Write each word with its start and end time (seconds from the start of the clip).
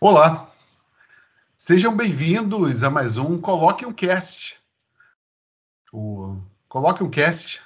Olá, 0.00 0.48
sejam 1.56 1.96
bem-vindos 1.96 2.84
a 2.84 2.90
mais 2.90 3.16
um 3.16 3.36
Coloque 3.36 3.84
um 3.84 3.92
Cast. 3.92 4.56
O 5.92 6.40
Coloque 6.68 7.02
um 7.02 7.10
Cast 7.10 7.60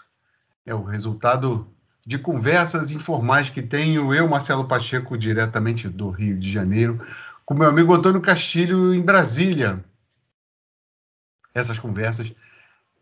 é 0.64 0.74
o 0.74 0.82
resultado 0.82 1.70
de 2.06 2.18
conversas 2.18 2.90
informais 2.90 3.50
que 3.50 3.60
tenho 3.60 4.14
eu, 4.14 4.26
Marcelo 4.26 4.66
Pacheco, 4.66 5.18
diretamente 5.18 5.90
do 5.90 6.08
Rio 6.08 6.38
de 6.38 6.50
Janeiro, 6.50 7.06
com 7.44 7.52
meu 7.52 7.68
amigo 7.68 7.92
Antônio 7.92 8.22
Castilho, 8.22 8.94
em 8.94 9.02
Brasília. 9.02 9.84
Essas 11.54 11.78
conversas 11.78 12.32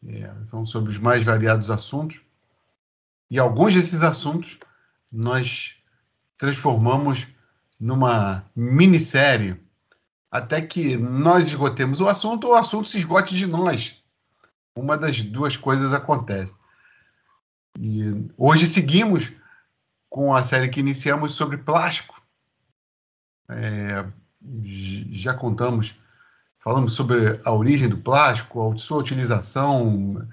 é, 0.05 0.45
são 0.45 0.67
sobre 0.67 0.91
os 0.91 0.99
mais 0.99 1.23
variados 1.23 1.71
assuntos 1.71 2.21
e 3.31 3.39
alguns 3.39 3.75
desses 3.75 4.03
assuntos 4.03 4.59
nós 5.13 5.77
transformamos 6.37 7.29
numa 7.81 8.45
minissérie 8.55 9.59
até 10.31 10.61
que 10.61 10.97
nós 10.97 11.49
esgotemos 11.49 12.01
o 12.01 12.09
assunto 12.09 12.47
ou 12.47 12.53
o 12.53 12.57
assunto 12.57 12.89
se 12.89 12.99
esgote 12.99 13.35
de 13.35 13.47
nós. 13.47 13.97
Uma 14.77 14.97
das 14.97 15.23
duas 15.23 15.57
coisas 15.57 15.93
acontece. 15.93 16.55
E 17.79 18.29
hoje 18.37 18.67
seguimos 18.67 19.33
com 20.09 20.35
a 20.35 20.43
série 20.43 20.69
que 20.69 20.81
iniciamos 20.81 21.33
sobre 21.33 21.57
plástico. 21.57 22.21
É, 23.49 24.07
já 25.11 25.35
contamos, 25.35 25.95
falamos 26.59 26.95
sobre 26.95 27.41
a 27.45 27.53
origem 27.53 27.89
do 27.89 27.99
plástico, 27.99 28.73
a 28.73 28.77
sua 28.77 28.99
utilização, 28.99 30.29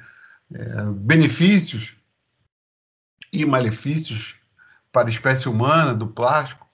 é, 0.52 0.86
benefícios 0.92 1.96
e 3.34 3.46
malefícios 3.46 4.36
para 4.92 5.08
a 5.08 5.12
espécie 5.12 5.50
humana 5.50 5.94
do 5.94 6.08
plástico. 6.08 6.67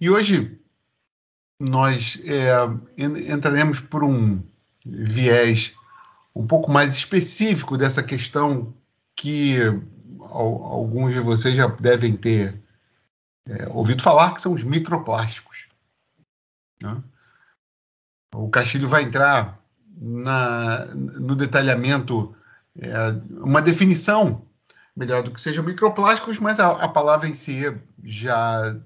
E 0.00 0.08
hoje 0.10 0.60
nós 1.60 2.20
é, 2.24 2.50
entraremos 2.98 3.80
por 3.80 4.02
um 4.02 4.42
viés 4.84 5.74
um 6.34 6.46
pouco 6.46 6.70
mais 6.70 6.94
específico 6.94 7.76
dessa 7.76 8.02
questão 8.02 8.72
que 9.14 9.56
alguns 10.20 11.12
de 11.12 11.20
vocês 11.20 11.54
já 11.54 11.66
devem 11.66 12.16
ter 12.16 12.62
é, 13.46 13.68
ouvido 13.68 14.02
falar, 14.02 14.34
que 14.34 14.40
são 14.40 14.52
os 14.52 14.62
microplásticos. 14.62 15.68
Né? 16.82 17.02
O 18.34 18.48
Castilho 18.48 18.88
vai 18.88 19.02
entrar 19.02 19.60
na, 20.00 20.86
no 20.94 21.34
detalhamento, 21.34 22.34
é, 22.78 22.90
uma 23.42 23.60
definição 23.60 24.46
melhor 24.96 25.22
do 25.22 25.30
que 25.30 25.40
sejam 25.40 25.64
microplásticos, 25.64 26.38
mas 26.38 26.58
a, 26.60 26.70
a 26.70 26.88
palavra 26.88 27.28
em 27.28 27.34
si 27.34 27.62
já 28.02 28.76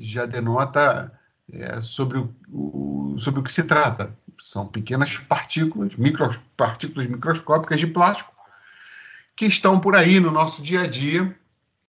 já 0.00 0.26
denota 0.26 1.12
é, 1.52 1.80
sobre, 1.80 2.18
o, 2.18 2.34
o, 2.50 3.16
sobre 3.18 3.40
o 3.40 3.42
que 3.42 3.52
se 3.52 3.64
trata. 3.64 4.16
São 4.38 4.66
pequenas 4.66 5.18
partículas, 5.18 5.94
micropartículas 5.96 7.06
microscópicas 7.06 7.78
de 7.78 7.86
plástico 7.86 8.32
que 9.36 9.46
estão 9.46 9.80
por 9.80 9.96
aí 9.96 10.20
no 10.20 10.30
nosso 10.30 10.62
dia 10.62 10.82
a 10.82 10.86
dia, 10.86 11.36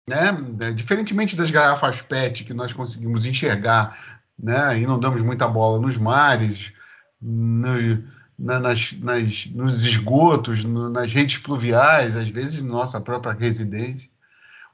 né? 0.08 0.32
Diferentemente 0.74 1.36
das 1.36 1.50
garrafas 1.50 2.00
PET 2.00 2.44
que 2.44 2.54
nós 2.54 2.72
conseguimos 2.72 3.26
enxergar, 3.26 3.96
né? 4.38 4.80
E 4.80 4.86
não 4.86 4.98
damos 4.98 5.22
muita 5.22 5.46
bola 5.46 5.80
nos 5.80 5.98
mares, 5.98 6.72
no, 7.20 8.04
na, 8.38 8.60
nas, 8.60 8.92
nas, 8.92 9.46
nos 9.46 9.84
esgotos, 9.84 10.64
no, 10.64 10.88
nas 10.88 11.12
redes 11.12 11.38
pluviais, 11.38 12.16
às 12.16 12.28
vezes 12.28 12.62
na 12.62 12.68
nossa 12.68 13.00
própria 13.00 13.32
residência, 13.32 14.10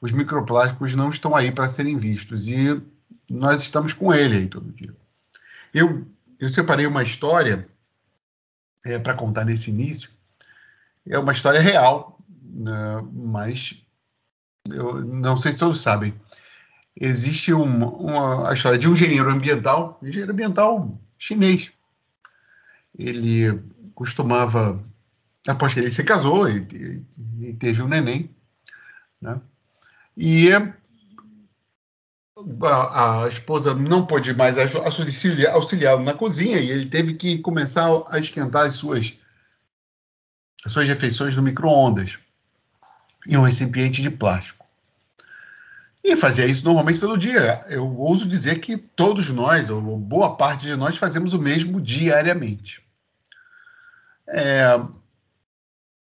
os 0.00 0.12
microplásticos 0.12 0.94
não 0.94 1.10
estão 1.10 1.34
aí 1.34 1.50
para 1.53 1.69
serem 1.69 1.97
vistos. 1.97 2.49
E 2.49 2.81
nós 3.32 3.62
estamos 3.62 3.94
com 3.94 4.12
ele 4.12 4.37
aí 4.37 4.47
todo 4.47 4.72
dia. 4.72 4.94
Eu, 5.72 6.06
eu 6.38 6.53
separei 6.53 6.87
uma 6.87 7.03
história 7.03 7.66
é, 8.84 8.98
para 8.98 9.15
contar 9.15 9.44
nesse 9.44 9.70
início. 9.70 10.10
É 11.09 11.19
uma 11.19 11.32
história 11.32 11.60
real, 11.60 12.19
né, 12.28 13.03
mas 13.10 13.82
eu 14.71 15.03
não 15.03 15.37
sei 15.37 15.53
se 15.53 15.59
todos 15.59 15.81
sabem. 15.81 16.15
Existe 16.94 17.54
uma, 17.54 17.87
uma, 17.87 18.50
a 18.50 18.53
história 18.53 18.78
de 18.78 18.87
um 18.87 18.92
engenheiro 18.92 19.32
ambiental, 19.32 19.98
engenheiro 20.03 20.32
ambiental 20.32 21.00
chinês. 21.16 21.72
Ele 22.97 23.62
costumava, 23.94 24.84
após 25.48 25.72
que 25.72 25.81
ele 25.81 25.91
se 25.91 26.04
casou 26.04 26.50
e, 26.50 27.03
teve 27.59 27.82
um 27.82 27.88
neném, 27.88 28.28
né? 29.21 29.41
E 30.15 30.50
a, 32.62 33.25
a 33.25 33.28
esposa 33.28 33.75
não 33.75 34.06
pôde 34.06 34.34
mais 34.34 34.56
auxiliá-lo 34.58 36.03
na 36.03 36.14
cozinha 36.14 36.58
e 36.58 36.70
ele 36.70 36.86
teve 36.86 37.14
que 37.14 37.38
começar 37.38 37.88
a 38.08 38.19
esquentar 38.19 38.66
as 38.66 38.75
suas, 38.75 39.14
as 40.64 40.72
suas 40.72 40.88
refeições 40.88 41.36
no 41.36 41.42
micro-ondas 41.42 42.19
em 43.26 43.36
um 43.36 43.42
recipiente 43.42 44.03
de 44.03 44.10
plástico. 44.10 44.66
E 46.04 46.16
fazia 46.16 46.47
isso 46.47 46.64
normalmente 46.64 46.98
todo 46.98 47.16
dia. 47.16 47.60
Eu 47.69 47.86
ouso 47.97 48.26
dizer 48.26 48.59
que 48.59 48.76
todos 48.76 49.30
nós, 49.30 49.70
ou 49.70 49.80
boa 49.97 50.36
parte 50.36 50.66
de 50.66 50.74
nós, 50.74 50.97
fazemos 50.97 51.32
o 51.32 51.41
mesmo 51.41 51.80
diariamente. 51.80 52.82
É, 54.26 54.80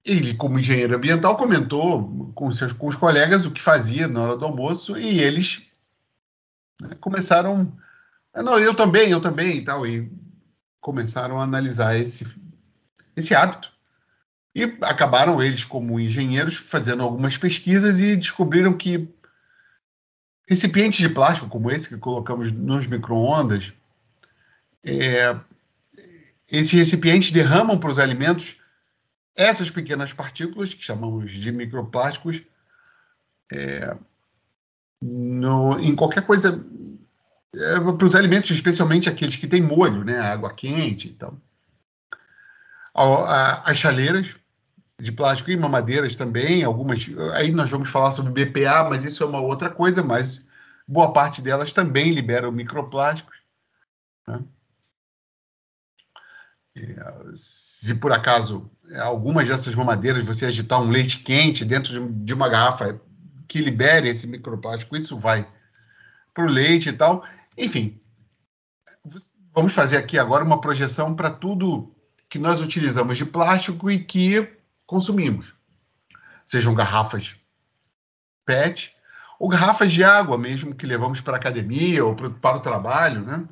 ele, 0.05 0.35
como 0.35 0.59
engenheiro 0.59 0.95
ambiental, 0.95 1.35
comentou 1.35 2.31
com, 2.35 2.51
seus, 2.51 2.71
com 2.71 2.87
os 2.87 2.95
colegas 2.95 3.45
o 3.45 3.51
que 3.51 3.61
fazia 3.61 4.07
na 4.07 4.21
hora 4.21 4.37
do 4.37 4.45
almoço 4.45 4.97
e 4.97 5.19
eles 5.19 5.66
né, 6.81 6.89
começaram. 6.99 7.75
Ah, 8.33 8.43
não, 8.43 8.59
eu 8.59 8.75
também, 8.75 9.09
eu 9.09 9.21
também 9.21 9.57
e 9.57 9.63
tal, 9.63 9.85
e 9.85 10.11
começaram 10.79 11.39
a 11.39 11.43
analisar 11.43 11.97
esse, 11.97 12.25
esse 13.15 13.33
hábito. 13.33 13.71
E 14.55 14.63
acabaram 14.81 15.41
eles, 15.41 15.63
como 15.63 15.99
engenheiros, 15.99 16.55
fazendo 16.55 17.03
algumas 17.03 17.37
pesquisas 17.37 17.99
e 17.99 18.15
descobriram 18.15 18.73
que 18.73 19.07
recipientes 20.47 20.99
de 20.99 21.09
plástico, 21.09 21.49
como 21.49 21.69
esse 21.69 21.89
que 21.89 21.97
colocamos 21.97 22.51
nos 22.51 22.87
micro-ondas, 22.87 23.73
é, 24.83 25.37
esses 26.49 26.71
recipientes 26.71 27.31
derramam 27.31 27.77
para 27.77 27.91
os 27.91 27.99
alimentos 27.99 28.57
essas 29.35 29.69
pequenas 29.69 30.13
partículas, 30.13 30.73
que 30.73 30.83
chamamos 30.83 31.31
de 31.31 31.51
microplásticos, 31.51 32.41
é, 33.51 33.95
no, 35.01 35.79
em 35.79 35.95
qualquer 35.95 36.25
coisa 36.25 36.65
é, 37.55 37.79
para 37.79 38.05
os 38.05 38.15
alimentos, 38.15 38.51
especialmente 38.51 39.09
aqueles 39.09 39.35
que 39.35 39.47
têm 39.47 39.61
molho, 39.61 40.03
né, 40.03 40.19
água 40.19 40.53
quente 40.53 41.09
e 41.09 41.13
tal. 41.13 41.37
As 43.63 43.77
chaleiras 43.77 44.35
de 44.99 45.11
plástico 45.11 45.51
e 45.51 45.57
mamadeiras 45.57 46.15
também, 46.15 46.63
algumas. 46.63 47.05
Aí 47.35 47.51
nós 47.51 47.69
vamos 47.69 47.89
falar 47.89 48.11
sobre 48.11 48.45
BPA, 48.45 48.87
mas 48.89 49.03
isso 49.03 49.23
é 49.23 49.27
uma 49.27 49.39
outra 49.39 49.69
coisa, 49.69 50.01
mas 50.01 50.41
boa 50.87 51.13
parte 51.13 51.41
delas 51.41 51.71
também 51.71 52.11
liberam 52.11 52.51
microplásticos. 52.51 53.37
Né? 54.27 54.43
Se 57.35 57.95
por 57.95 58.11
acaso 58.11 58.69
algumas 58.99 59.47
dessas 59.47 59.75
mamadeiras 59.75 60.25
você 60.25 60.45
agitar 60.45 60.81
um 60.81 60.89
leite 60.89 61.19
quente 61.19 61.65
dentro 61.65 62.11
de 62.11 62.33
uma 62.33 62.49
garrafa 62.49 62.99
que 63.47 63.59
libere 63.59 64.09
esse 64.09 64.27
microplástico, 64.27 64.95
isso 64.95 65.17
vai 65.17 65.47
para 66.33 66.45
o 66.45 66.49
leite 66.49 66.89
e 66.89 66.93
tal. 66.93 67.23
Enfim, 67.57 67.99
vamos 69.53 69.73
fazer 69.73 69.97
aqui 69.97 70.19
agora 70.19 70.43
uma 70.43 70.61
projeção 70.61 71.15
para 71.15 71.31
tudo 71.31 71.91
que 72.29 72.37
nós 72.37 72.61
utilizamos 72.61 73.17
de 73.17 73.25
plástico 73.25 73.89
e 73.89 74.03
que 74.03 74.47
consumimos. 74.85 75.53
Sejam 76.45 76.75
garrafas 76.75 77.35
PET 78.45 78.95
ou 79.39 79.49
garrafas 79.49 79.91
de 79.91 80.03
água 80.03 80.37
mesmo 80.37 80.75
que 80.75 80.85
levamos 80.85 81.21
para 81.21 81.33
a 81.33 81.37
academia 81.39 82.03
ou 82.05 82.15
para 82.15 82.57
o 82.57 82.61
trabalho, 82.61 83.21
né? 83.21 83.47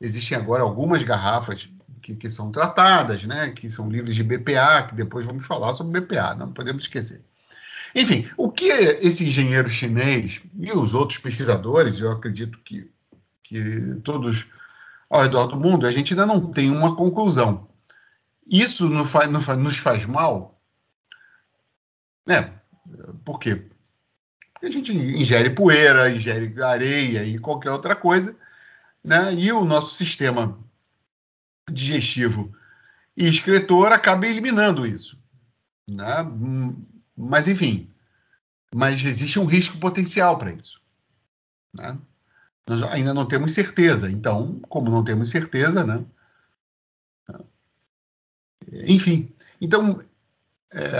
Existem 0.00 0.36
agora 0.36 0.62
algumas 0.62 1.02
garrafas 1.02 1.68
que, 2.02 2.14
que, 2.14 2.30
são 2.30 2.52
tratadas, 2.52 3.24
né? 3.24 3.50
Que 3.50 3.70
são 3.70 3.88
livres 3.88 4.14
de 4.14 4.22
BPA, 4.22 4.86
que 4.88 4.94
depois 4.94 5.24
vamos 5.24 5.46
falar 5.46 5.72
sobre 5.74 6.00
BPA, 6.00 6.34
não 6.34 6.52
podemos 6.52 6.84
esquecer. 6.84 7.24
Enfim, 7.96 8.28
o 8.36 8.52
que 8.52 8.66
esse 8.66 9.24
engenheiro 9.26 9.70
chinês 9.70 10.42
e 10.60 10.70
os 10.70 10.92
outros 10.92 11.18
pesquisadores, 11.18 11.98
eu 11.98 12.12
acredito 12.12 12.58
que, 12.58 12.92
que 13.42 13.94
todos 14.04 14.48
ao 15.08 15.22
redor 15.22 15.46
do 15.46 15.58
mundo, 15.58 15.86
a 15.86 15.90
gente 15.90 16.12
ainda 16.12 16.26
não 16.26 16.52
tem 16.52 16.70
uma 16.70 16.94
conclusão. 16.94 17.66
Isso 18.46 18.86
nos 18.86 19.10
faz, 19.10 19.30
nos 19.30 19.78
faz 19.78 20.04
mal? 20.04 20.60
É, 22.28 22.52
por 23.24 23.38
quê? 23.38 23.66
Porque 24.52 24.66
a 24.66 24.70
gente 24.70 24.94
ingere 24.94 25.48
poeira, 25.48 26.10
ingere 26.10 26.62
areia 26.62 27.24
e 27.24 27.38
qualquer 27.38 27.70
outra 27.70 27.96
coisa, 27.96 28.36
né? 29.02 29.32
e 29.32 29.50
o 29.52 29.64
nosso 29.64 29.96
sistema 29.96 30.58
digestivo 31.70 32.54
e 33.16 33.26
excretor 33.26 33.90
acaba 33.90 34.26
eliminando 34.26 34.86
isso. 34.86 35.18
Né? 35.88 36.04
Mas, 37.16 37.48
enfim, 37.48 37.90
mas 38.74 39.04
existe 39.04 39.38
um 39.38 39.44
risco 39.44 39.78
potencial 39.78 40.36
para 40.38 40.52
isso. 40.52 40.80
Né? 41.74 41.98
nós 42.68 42.82
ainda 42.82 43.14
não 43.14 43.26
temos 43.26 43.52
certeza. 43.52 44.10
Então, 44.10 44.58
como 44.68 44.90
não 44.90 45.04
temos 45.04 45.30
certeza, 45.30 45.84
né? 45.84 46.04
Enfim, 48.72 49.32
então 49.60 49.98
é, 50.72 50.98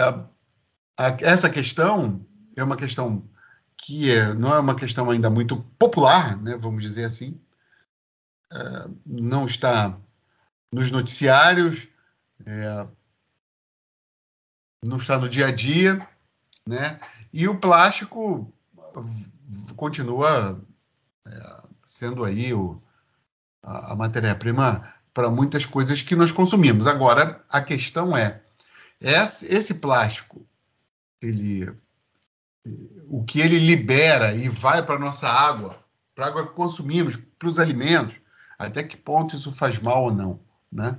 a, 0.97 1.17
essa 1.21 1.51
questão 1.51 2.25
é 2.57 2.63
uma 2.63 2.77
questão 2.77 3.29
que 3.77 4.11
é, 4.13 4.33
não 4.35 4.55
é 4.55 4.61
uma 4.61 4.77
questão 4.77 5.11
ainda 5.11 5.29
muito 5.29 5.61
popular, 5.79 6.41
né? 6.41 6.57
Vamos 6.57 6.83
dizer 6.83 7.05
assim, 7.05 7.39
é, 8.53 8.89
não 9.05 9.45
está 9.45 9.99
nos 10.73 10.93
noticiários, 10.93 11.89
é, 12.45 12.87
não 14.87 14.97
está 14.97 15.19
no 15.19 15.29
dia 15.29 15.47
a 15.47 15.53
dia, 15.53 16.07
né? 16.67 16.99
E 17.33 17.49
o 17.49 17.59
plástico 17.59 18.53
continua 19.77 20.61
é, 21.27 21.63
sendo 21.85 22.25
aí 22.25 22.53
o, 22.55 22.81
a, 23.63 23.93
a 23.93 23.97
matéria-prima 23.97 24.93
para 25.13 25.31
muitas 25.31 25.65
coisas 25.65 26.03
que 26.03 26.17
nós 26.17 26.33
consumimos. 26.33 26.87
Agora, 26.87 27.45
a 27.49 27.61
questão 27.61 28.17
é, 28.17 28.43
esse, 29.01 29.47
esse 29.47 29.75
plástico, 29.75 30.47
ele, 31.21 31.71
o 33.09 33.25
que 33.25 33.41
ele 33.41 33.59
libera 33.59 34.35
e 34.35 34.49
vai 34.49 34.85
para 34.85 34.97
a 34.97 34.99
nossa 34.99 35.29
água, 35.29 35.75
para 36.15 36.27
a 36.27 36.29
água 36.29 36.47
que 36.47 36.55
consumimos, 36.55 37.17
para 37.39 37.49
os 37.49 37.59
alimentos, 37.59 38.19
até 38.59 38.83
que 38.83 38.97
ponto 38.97 39.37
isso 39.37 39.53
faz 39.53 39.79
mal 39.79 40.05
ou 40.05 40.13
não, 40.13 40.41
né? 40.73 40.99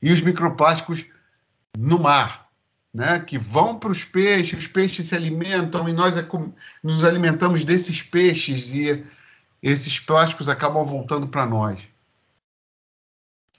E 0.00 0.12
os 0.12 0.20
microplásticos 0.20 1.06
no 1.76 1.98
mar, 1.98 2.47
né? 2.92 3.18
Que 3.20 3.38
vão 3.38 3.78
para 3.78 3.90
os 3.90 4.04
peixes, 4.04 4.58
os 4.58 4.66
peixes 4.66 5.06
se 5.06 5.14
alimentam 5.14 5.88
e 5.88 5.92
nós 5.92 6.16
nos 6.82 7.04
alimentamos 7.04 7.64
desses 7.64 8.02
peixes 8.02 8.74
e 8.74 9.04
esses 9.62 10.00
plásticos 10.00 10.48
acabam 10.48 10.84
voltando 10.84 11.26
para 11.26 11.46
nós. 11.46 11.88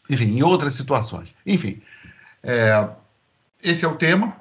Enfim, 0.09 0.37
em 0.37 0.43
outras 0.43 0.73
situações. 0.73 1.33
Enfim, 1.45 1.81
é, 2.41 2.89
esse 3.63 3.85
é 3.85 3.87
o 3.87 3.95
tema. 3.95 4.35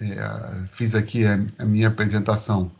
É, 0.00 0.66
fiz 0.68 0.94
aqui 0.94 1.26
a, 1.26 1.38
a 1.58 1.64
minha 1.64 1.88
apresentação. 1.88 2.70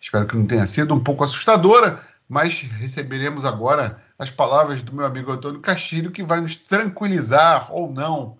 Espero 0.00 0.26
que 0.26 0.36
não 0.36 0.46
tenha 0.46 0.66
sido 0.66 0.94
um 0.94 1.02
pouco 1.02 1.24
assustadora, 1.24 2.02
mas 2.28 2.60
receberemos 2.60 3.44
agora 3.44 4.02
as 4.18 4.30
palavras 4.30 4.82
do 4.82 4.92
meu 4.92 5.04
amigo 5.04 5.30
Antônio 5.30 5.60
Castilho, 5.60 6.10
que 6.10 6.22
vai 6.22 6.40
nos 6.40 6.56
tranquilizar 6.56 7.72
ou 7.72 7.92
não 7.92 8.37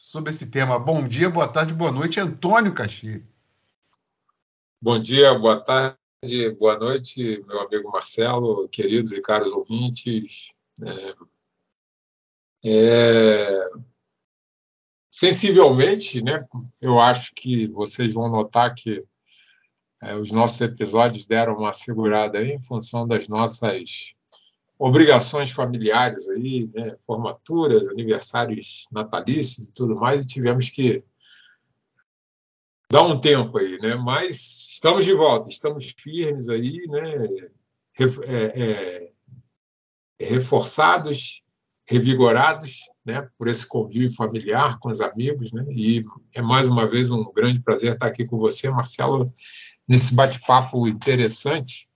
sobre 0.00 0.30
esse 0.30 0.50
tema. 0.50 0.78
Bom 0.78 1.06
dia, 1.06 1.28
boa 1.28 1.46
tarde, 1.46 1.74
boa 1.74 1.92
noite, 1.92 2.18
Antônio 2.18 2.74
Castilho. 2.74 3.26
Bom 4.82 4.98
dia, 4.98 5.38
boa 5.38 5.62
tarde, 5.62 6.50
boa 6.58 6.78
noite, 6.78 7.44
meu 7.46 7.60
amigo 7.60 7.90
Marcelo, 7.90 8.66
queridos 8.70 9.12
e 9.12 9.20
caros 9.20 9.52
ouvintes. 9.52 10.54
É, 10.82 11.14
é, 12.64 13.70
sensivelmente, 15.10 16.24
né, 16.24 16.48
eu 16.80 16.98
acho 16.98 17.34
que 17.34 17.66
vocês 17.68 18.12
vão 18.12 18.30
notar 18.30 18.74
que 18.74 19.04
é, 20.02 20.16
os 20.16 20.32
nossos 20.32 20.62
episódios 20.62 21.26
deram 21.26 21.58
uma 21.58 21.72
segurada 21.72 22.42
em 22.42 22.58
função 22.58 23.06
das 23.06 23.28
nossas 23.28 24.14
obrigações 24.82 25.50
familiares 25.50 26.26
aí, 26.30 26.70
né, 26.74 26.96
formaturas, 26.96 27.86
aniversários 27.86 28.86
natalícios 28.90 29.68
e 29.68 29.72
tudo 29.72 29.94
mais, 29.94 30.24
e 30.24 30.26
tivemos 30.26 30.70
que 30.70 31.04
dá 32.90 33.02
um 33.02 33.20
tempo 33.20 33.58
aí, 33.58 33.78
né? 33.78 33.94
Mas 33.94 34.70
estamos 34.72 35.04
de 35.04 35.12
volta, 35.12 35.50
estamos 35.50 35.94
firmes 35.98 36.48
aí, 36.48 36.86
né? 36.88 37.10
É, 38.24 38.62
é, 38.62 39.12
reforçados, 40.18 41.42
revigorados, 41.86 42.80
né? 43.04 43.28
Por 43.36 43.48
esse 43.48 43.66
convívio 43.66 44.10
familiar 44.10 44.78
com 44.78 44.88
os 44.88 45.02
amigos, 45.02 45.52
né? 45.52 45.62
E 45.68 46.02
é 46.32 46.40
mais 46.40 46.66
uma 46.66 46.88
vez 46.88 47.10
um 47.10 47.30
grande 47.34 47.60
prazer 47.60 47.92
estar 47.92 48.06
aqui 48.06 48.24
com 48.24 48.38
você, 48.38 48.70
Marcelo, 48.70 49.30
nesse 49.86 50.14
bate-papo 50.14 50.88
interessante 50.88 51.86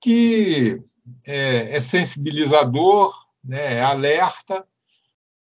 que 0.00 0.82
é, 1.24 1.76
é 1.76 1.80
sensibilizador, 1.80 3.14
né? 3.42 3.76
É 3.76 3.82
alerta. 3.82 4.66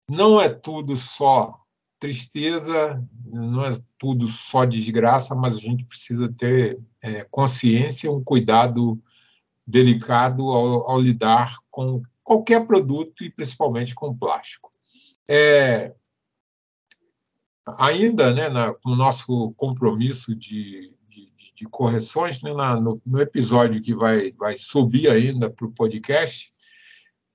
Não 0.08 0.40
é 0.40 0.48
tudo 0.48 0.96
só 0.96 1.60
tristeza, 1.98 3.02
não 3.32 3.64
é 3.64 3.70
tudo 3.98 4.28
só 4.28 4.64
desgraça, 4.64 5.34
mas 5.34 5.56
a 5.56 5.60
gente 5.60 5.84
precisa 5.84 6.32
ter 6.32 6.78
é, 7.00 7.24
consciência, 7.24 8.12
um 8.12 8.22
cuidado 8.22 9.00
delicado 9.66 10.50
ao, 10.52 10.90
ao, 10.90 11.00
lidar 11.00 11.56
com 11.70 12.02
qualquer 12.22 12.66
produto 12.66 13.24
e 13.24 13.30
principalmente 13.30 13.94
com 13.94 14.16
plástico. 14.16 14.70
É, 15.26 15.94
ainda 17.66 18.32
né, 18.32 18.48
na, 18.48 18.74
no 18.84 18.94
nosso 18.94 19.52
compromisso 19.56 20.36
de, 20.36 20.94
de, 21.56 21.64
correções, 21.64 22.42
né, 22.42 22.52
na, 22.52 22.78
no, 22.80 23.00
no, 23.04 23.20
episódio 23.20 23.80
que 23.80 23.94
vai, 23.94 24.32
vai 24.32 24.56
subir 24.56 25.08
ainda 25.08 25.50
para 25.50 25.66
o 25.66 25.72
podcast, 25.72 26.52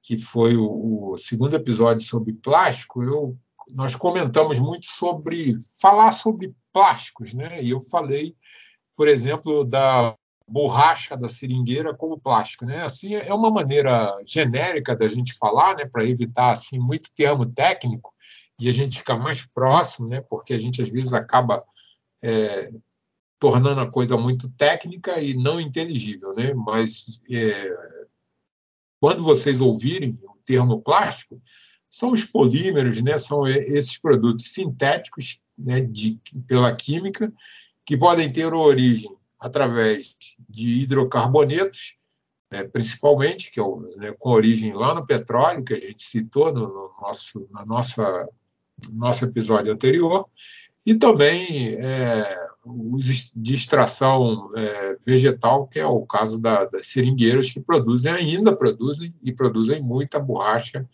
que 0.01 0.17
foi 0.17 0.55
o, 0.55 1.11
o 1.11 1.17
segundo 1.17 1.55
episódio 1.55 2.05
sobre 2.05 2.33
plástico, 2.33 3.03
eu 3.03 3.37
nós 3.73 3.95
comentamos 3.95 4.59
muito 4.59 4.85
sobre 4.85 5.57
falar 5.79 6.11
sobre 6.11 6.53
plásticos, 6.73 7.33
né? 7.33 7.61
E 7.63 7.69
eu 7.69 7.81
falei, 7.81 8.35
por 8.95 9.07
exemplo, 9.07 9.63
da 9.63 10.15
borracha 10.47 11.15
da 11.15 11.29
seringueira 11.29 11.95
como 11.95 12.19
plástico, 12.19 12.65
né? 12.65 12.83
Assim 12.83 13.15
é 13.15 13.33
uma 13.33 13.49
maneira 13.49 14.17
genérica 14.25 14.95
da 14.95 15.07
gente 15.07 15.33
falar, 15.33 15.75
né? 15.75 15.85
Para 15.85 16.05
evitar 16.05 16.51
assim 16.51 16.79
muito 16.79 17.13
termo 17.13 17.45
técnico 17.45 18.13
e 18.59 18.69
a 18.69 18.73
gente 18.73 18.99
ficar 18.99 19.17
mais 19.17 19.45
próximo, 19.45 20.07
né? 20.09 20.21
Porque 20.21 20.53
a 20.53 20.57
gente 20.57 20.81
às 20.81 20.89
vezes 20.89 21.13
acaba 21.13 21.63
é, 22.21 22.69
tornando 23.41 23.81
a 23.81 23.89
coisa 23.89 24.15
muito 24.15 24.47
técnica 24.49 25.19
e 25.19 25.33
não 25.33 25.59
inteligível, 25.59 26.35
né? 26.35 26.53
Mas 26.53 27.19
é, 27.27 27.75
quando 28.99 29.23
vocês 29.23 29.59
ouvirem 29.59 30.15
o 30.21 30.35
termo 30.45 30.79
plástico, 30.79 31.41
são 31.89 32.11
os 32.11 32.23
polímeros, 32.23 33.01
né? 33.01 33.17
são 33.17 33.47
esses 33.47 33.97
produtos 33.97 34.53
sintéticos 34.53 35.41
né, 35.57 35.81
de, 35.81 36.19
pela 36.47 36.73
química, 36.75 37.33
que 37.83 37.97
podem 37.97 38.31
ter 38.31 38.53
origem 38.53 39.09
através 39.39 40.15
de 40.47 40.83
hidrocarbonetos, 40.83 41.95
né, 42.51 42.63
principalmente, 42.63 43.49
que 43.49 43.59
é 43.59 43.63
o, 43.63 43.79
né, 43.97 44.13
com 44.19 44.29
origem 44.29 44.71
lá 44.73 44.93
no 44.93 45.03
petróleo, 45.03 45.63
que 45.63 45.73
a 45.73 45.79
gente 45.79 46.03
citou 46.03 46.53
no, 46.53 46.67
no 46.67 46.95
nosso, 47.01 47.47
na 47.49 47.65
nossa, 47.65 48.29
no 48.87 48.99
nosso 48.99 49.25
episódio 49.25 49.73
anterior, 49.73 50.27
e 50.85 50.93
também 50.93 51.75
é, 51.75 52.50
extração 53.43 54.51
é, 54.55 54.97
vegetal, 55.05 55.67
que 55.67 55.79
é 55.79 55.85
o 55.85 56.05
caso 56.05 56.39
da, 56.39 56.65
das 56.65 56.87
seringueiras, 56.87 57.51
que 57.51 57.59
produzem, 57.59 58.11
ainda 58.11 58.55
produzem, 58.55 59.13
e 59.23 59.31
produzem 59.31 59.81
muita 59.81 60.19
borracha 60.19 60.87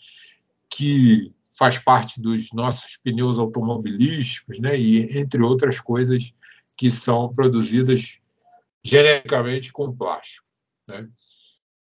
que 0.70 1.34
faz 1.52 1.80
parte 1.80 2.22
dos 2.22 2.54
nossos 2.54 2.98
pneus 2.98 3.40
automobilísticos, 3.40 4.60
né, 4.60 4.80
e 4.80 5.20
entre 5.20 5.42
outras 5.42 5.80
coisas 5.80 6.34
que 6.76 6.92
são 6.92 7.34
produzidas 7.34 8.20
genericamente 8.84 9.74
com 9.74 9.96
plástico. 9.96 10.46
Né. 10.88 11.10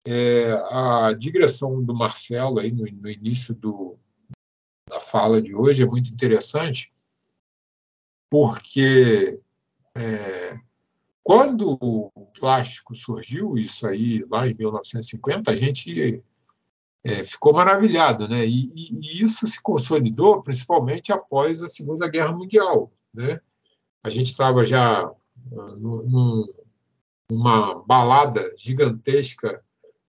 É, 0.05 0.51
a 0.69 1.13
digressão 1.17 1.81
do 1.81 1.93
Marcelo 1.93 2.59
aí 2.59 2.71
no, 2.71 2.85
no 2.85 3.09
início 3.09 3.55
do, 3.55 3.97
da 4.89 4.99
fala 4.99 5.41
de 5.41 5.55
hoje 5.55 5.83
é 5.83 5.85
muito 5.85 6.11
interessante, 6.11 6.91
porque 8.29 9.39
é, 9.95 10.57
quando 11.23 11.77
o 11.81 12.11
plástico 12.39 12.95
surgiu, 12.95 13.57
isso 13.57 13.87
aí 13.87 14.25
lá 14.29 14.47
em 14.47 14.53
1950, 14.53 15.51
a 15.51 15.55
gente 15.55 16.23
é, 17.03 17.23
ficou 17.23 17.53
maravilhado, 17.53 18.27
né? 18.27 18.45
E, 18.45 18.69
e, 18.73 19.23
isso 19.23 19.45
se 19.47 19.61
consolidou 19.61 20.41
principalmente 20.41 21.11
após 21.11 21.61
a 21.61 21.67
Segunda 21.67 22.07
Guerra 22.07 22.31
Mundial, 22.31 22.91
né? 23.13 23.39
A 24.03 24.09
gente 24.09 24.27
estava 24.27 24.65
já 24.65 25.09
num, 25.77 26.47
numa 27.29 27.83
balada 27.83 28.53
gigantesca 28.57 29.63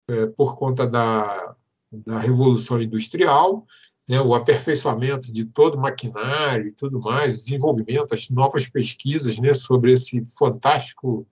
é, 0.09 0.27
por 0.27 0.57
conta 0.57 0.87
da, 0.87 1.55
da 1.93 2.19
Revolução 2.19 2.81
Industrial, 2.81 3.67
né? 4.09 4.21
o 4.21 4.35
aperfeiçoamento 4.35 5.33
de 5.33 5.45
todo 5.45 5.77
o 5.77 5.81
maquinário 5.81 6.69
e 6.69 6.73
tudo 6.73 7.01
mais, 7.01 7.43
desenvolvimento, 7.43 8.15
as 8.15 8.29
novas 8.31 8.69
pesquisas 8.69 9.39
né, 9.39 9.53
sobre 9.53 9.93
esse 9.93 10.25
fantástico 10.25 11.27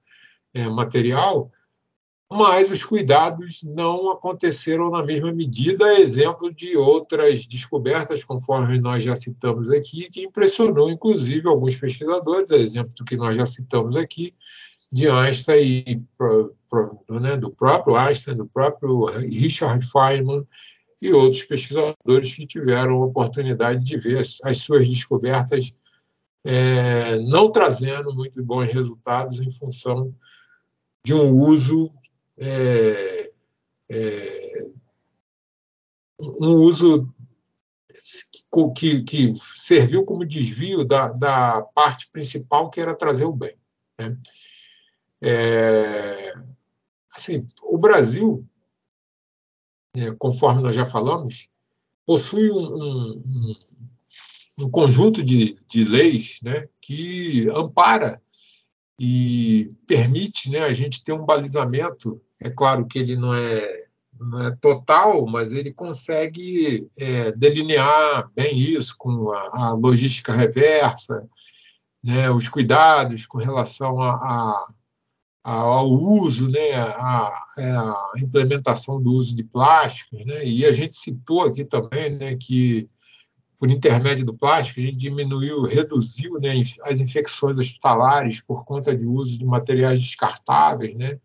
é, 0.54 0.68
material, 0.68 1.50
mas 2.30 2.70
os 2.70 2.82
cuidados 2.82 3.62
não 3.62 4.10
aconteceram 4.10 4.90
na 4.90 5.04
mesma 5.04 5.30
medida, 5.30 6.00
exemplo 6.00 6.52
de 6.52 6.76
outras 6.78 7.46
descobertas, 7.46 8.24
conforme 8.24 8.80
nós 8.80 9.04
já 9.04 9.14
citamos 9.14 9.70
aqui, 9.70 10.08
que 10.08 10.24
impressionou, 10.24 10.90
inclusive, 10.90 11.46
alguns 11.46 11.76
pesquisadores, 11.76 12.50
exemplo 12.50 12.92
do 12.96 13.04
que 13.04 13.16
nós 13.16 13.36
já 13.36 13.44
citamos 13.44 13.96
aqui, 13.96 14.34
de 14.90 15.08
Einstein 15.08 15.84
e 15.86 16.02
né, 17.20 17.36
do 17.36 17.50
próprio 17.50 17.96
Einstein, 17.96 18.36
do 18.36 18.46
próprio 18.46 19.04
Richard 19.06 19.86
Feynman 19.86 20.46
e 21.02 21.12
outros 21.12 21.42
pesquisadores 21.42 22.32
que 22.32 22.46
tiveram 22.46 23.02
a 23.02 23.06
oportunidade 23.06 23.84
de 23.84 23.98
ver 23.98 24.24
as 24.44 24.58
suas 24.58 24.88
descobertas 24.88 25.74
é, 26.44 27.18
não 27.18 27.50
trazendo 27.50 28.14
muito 28.14 28.40
bons 28.44 28.72
resultados 28.72 29.40
em 29.40 29.50
função 29.50 30.14
de 31.04 31.12
um 31.12 31.32
uso 31.32 31.92
é, 32.38 33.32
é, 33.90 34.68
um 36.20 36.54
uso 36.54 37.12
que, 38.76 39.02
que, 39.02 39.32
serviu 39.34 40.04
como 40.04 40.24
desvio 40.24 40.84
da, 40.84 41.08
da, 41.08 41.62
parte 41.62 42.08
principal 42.12 42.70
que 42.70 42.80
era 42.80 42.94
trazer 42.94 43.24
o 43.24 43.34
bem. 43.34 43.56
Né? 43.98 44.16
É, 45.20 46.32
assim, 47.14 47.44
o 47.62 47.76
Brasil, 47.76 48.46
é, 49.94 50.10
conforme 50.12 50.62
nós 50.62 50.74
já 50.74 50.86
falamos, 50.86 51.48
possui 52.06 52.50
um, 52.50 52.64
um, 52.64 53.56
um 54.60 54.70
conjunto 54.70 55.22
de, 55.22 55.58
de 55.68 55.84
leis 55.84 56.38
né, 56.42 56.68
que 56.80 57.48
ampara 57.50 58.20
e 58.98 59.72
permite 59.86 60.50
né, 60.50 60.60
a 60.60 60.72
gente 60.72 61.02
ter 61.02 61.12
um 61.12 61.24
balizamento. 61.24 62.20
É 62.40 62.50
claro 62.50 62.86
que 62.86 62.98
ele 62.98 63.16
não 63.16 63.34
é, 63.34 63.86
não 64.18 64.46
é 64.46 64.56
total, 64.60 65.26
mas 65.26 65.52
ele 65.52 65.72
consegue 65.72 66.88
é, 66.96 67.32
delinear 67.32 68.30
bem 68.34 68.56
isso 68.56 68.94
com 68.98 69.32
a, 69.32 69.70
a 69.70 69.74
logística 69.74 70.32
reversa, 70.32 71.28
né, 72.02 72.30
os 72.30 72.48
cuidados 72.48 73.26
com 73.26 73.38
relação 73.38 74.00
a, 74.00 74.14
a, 74.14 74.66
ao 75.42 75.88
uso, 75.88 76.48
né, 76.48 76.74
a, 76.74 77.28
a, 77.58 78.12
implementação 78.18 79.02
do 79.02 79.10
uso 79.12 79.34
de 79.34 79.42
plásticos. 79.42 80.24
Né, 80.24 80.46
e 80.46 80.64
a 80.64 80.72
gente 80.72 80.94
citou 80.94 81.42
aqui 81.42 81.64
também 81.64 82.10
né, 82.10 82.36
que 82.36 82.88
por 83.62 83.70
intermédio 83.70 84.24
do 84.24 84.34
plástico, 84.34 84.80
a 84.80 84.82
gente 84.82 84.96
diminuiu, 84.96 85.62
reduziu 85.62 86.34
né, 86.40 86.52
as 86.82 86.98
infecções 86.98 87.58
hospitalares 87.58 88.40
por 88.40 88.64
conta 88.64 88.92
de 88.92 89.04
uso 89.04 89.38
de 89.38 89.44
materiais 89.44 90.00
descartáveis, 90.00 90.96
né, 90.96 91.20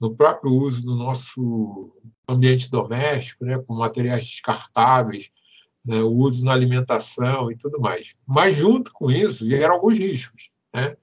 no 0.00 0.12
próprio 0.12 0.52
uso 0.52 0.84
do 0.84 0.96
nosso 0.96 1.92
ambiente 2.28 2.68
doméstico, 2.68 3.44
né, 3.44 3.56
com 3.58 3.72
materiais 3.72 4.24
descartáveis, 4.24 5.30
né, 5.84 6.02
o 6.02 6.10
uso 6.10 6.44
na 6.44 6.52
alimentação 6.52 7.52
e 7.52 7.56
tudo 7.56 7.80
mais. 7.80 8.16
Mas, 8.26 8.56
junto 8.56 8.92
com 8.92 9.08
isso, 9.08 9.46
vieram 9.46 9.76
alguns 9.76 9.96
riscos. 9.96 10.50
Né? 10.74 10.96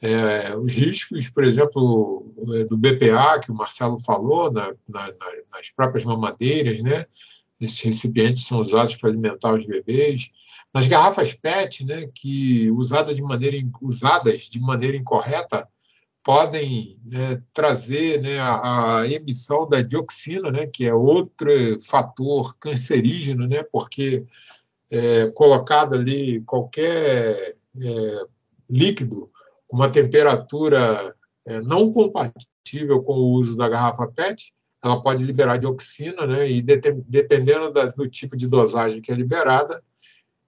É, 0.00 0.56
os 0.56 0.72
riscos, 0.72 1.30
por 1.30 1.44
exemplo, 1.44 2.34
é, 2.54 2.64
do 2.64 2.76
BPA, 2.76 3.40
que 3.40 3.50
o 3.50 3.54
Marcelo 3.54 3.98
falou, 3.98 4.52
na, 4.52 4.74
na, 4.88 5.12
nas 5.52 5.70
próprias 5.74 6.04
mamadeiras, 6.04 6.82
né? 6.82 7.06
esses 7.60 7.80
recipientes 7.80 8.44
são 8.44 8.60
usados 8.60 8.94
para 8.96 9.10
alimentar 9.10 9.54
os 9.54 9.66
bebês. 9.66 10.30
Nas 10.72 10.86
garrafas 10.86 11.32
PET, 11.32 11.84
né, 11.84 12.08
que 12.14 12.70
usadas 12.72 13.14
de 13.14 13.22
maneira, 13.22 13.56
usadas 13.80 14.42
de 14.42 14.60
maneira 14.60 14.96
incorreta, 14.96 15.68
podem 16.22 16.98
né, 17.04 17.40
trazer 17.52 18.20
né, 18.20 18.38
a, 18.38 19.00
a, 19.00 19.08
emissão 19.08 19.68
da 19.68 19.82
dioxina, 19.82 20.50
né, 20.50 20.66
que 20.66 20.86
é 20.86 20.94
outro 20.94 21.50
fator 21.82 22.56
cancerígeno, 22.58 23.46
né, 23.46 23.62
porque 23.70 24.24
é, 24.90 25.28
colocado 25.30 25.94
ali 25.94 26.40
qualquer 26.40 27.56
é, 27.80 28.26
líquido 28.68 29.30
com 29.66 29.76
uma 29.76 29.90
temperatura 29.90 31.14
é, 31.46 31.60
não 31.60 31.92
compatível 31.92 33.02
com 33.02 33.14
o 33.14 33.32
uso 33.32 33.56
da 33.56 33.68
garrafa 33.68 34.06
PET, 34.06 34.52
ela 34.82 35.00
pode 35.00 35.24
liberar 35.24 35.58
dioxina, 35.58 36.26
né? 36.26 36.50
E 36.50 36.60
dependendo 36.60 37.72
da, 37.72 37.86
do 37.86 38.08
tipo 38.08 38.36
de 38.36 38.46
dosagem 38.46 39.00
que 39.00 39.10
é 39.10 39.14
liberada, 39.14 39.82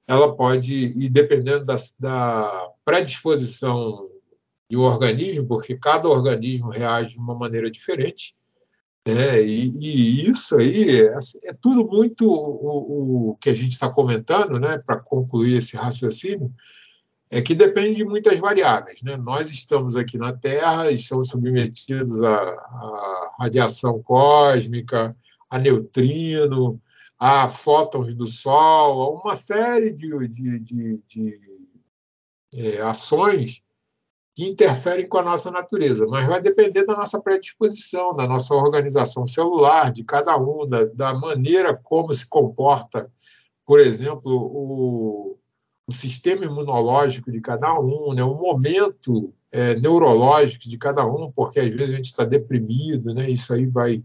ela 0.06 0.36
pode, 0.36 0.72
e 0.72 1.08
dependendo 1.08 1.64
da, 1.64 1.76
da 1.98 2.70
predisposição 2.84 4.08
do 4.70 4.82
organismo, 4.82 5.46
porque 5.46 5.76
cada 5.76 6.08
organismo 6.08 6.70
reage 6.70 7.12
de 7.12 7.18
uma 7.18 7.34
maneira 7.34 7.70
diferente, 7.70 8.34
né? 9.06 9.42
E, 9.42 9.68
e 9.68 10.28
isso 10.28 10.56
aí 10.56 11.00
é, 11.00 11.18
é, 11.44 11.52
tudo 11.60 11.86
muito 11.86 12.28
o, 12.28 13.30
o 13.30 13.36
que 13.36 13.48
a 13.48 13.54
gente 13.54 13.72
está 13.72 13.88
comentando, 13.88 14.58
né? 14.58 14.78
Para 14.84 14.98
concluir 14.98 15.58
esse 15.58 15.76
raciocínio, 15.76 16.52
é 17.30 17.42
que 17.42 17.54
depende 17.54 17.96
de 17.96 18.04
muitas 18.04 18.38
variáveis. 18.38 19.02
Né? 19.02 19.16
Nós 19.16 19.50
estamos 19.50 19.96
aqui 19.96 20.16
na 20.16 20.32
Terra, 20.32 20.90
estamos 20.90 21.28
submetidos 21.28 22.22
à, 22.22 23.32
radiação 23.38 24.00
cósmica, 24.02 25.16
a 25.50 25.58
neutrino, 25.58 26.80
a 27.18 27.48
fótons 27.48 28.14
do 28.14 28.26
Sol, 28.26 29.00
a 29.00 29.22
uma 29.22 29.34
série 29.34 29.90
de, 29.92 30.28
de, 30.28 30.58
de, 30.60 31.02
de 31.06 31.40
é, 32.54 32.80
ações 32.80 33.62
que 34.34 34.44
interferem 34.44 35.08
com 35.08 35.16
a 35.16 35.22
nossa 35.22 35.50
natureza, 35.50 36.06
mas 36.06 36.28
vai 36.28 36.42
depender 36.42 36.84
da 36.84 36.94
nossa 36.94 37.20
predisposição, 37.22 38.14
da 38.14 38.28
nossa 38.28 38.54
organização 38.54 39.26
celular, 39.26 39.90
de 39.90 40.04
cada 40.04 40.36
um, 40.36 40.68
da, 40.68 40.84
da 40.84 41.14
maneira 41.14 41.74
como 41.74 42.12
se 42.12 42.28
comporta, 42.28 43.10
por 43.64 43.80
exemplo, 43.80 44.30
o, 44.30 45.38
o 45.86 45.92
sistema 45.92 46.44
imunológico 46.44 47.30
de 47.30 47.40
cada 47.40 47.78
um, 47.78 48.12
né, 48.12 48.22
o 48.22 48.34
momento 48.34 49.32
é, 49.52 49.76
neurológico 49.76 50.68
de 50.68 50.76
cada 50.76 51.06
um, 51.06 51.30
porque 51.30 51.60
às 51.60 51.72
vezes 51.72 51.94
a 51.94 51.96
gente 51.96 52.06
está 52.06 52.24
deprimido, 52.24 53.14
né, 53.14 53.30
isso 53.30 53.54
aí 53.54 53.66
vai 53.66 54.02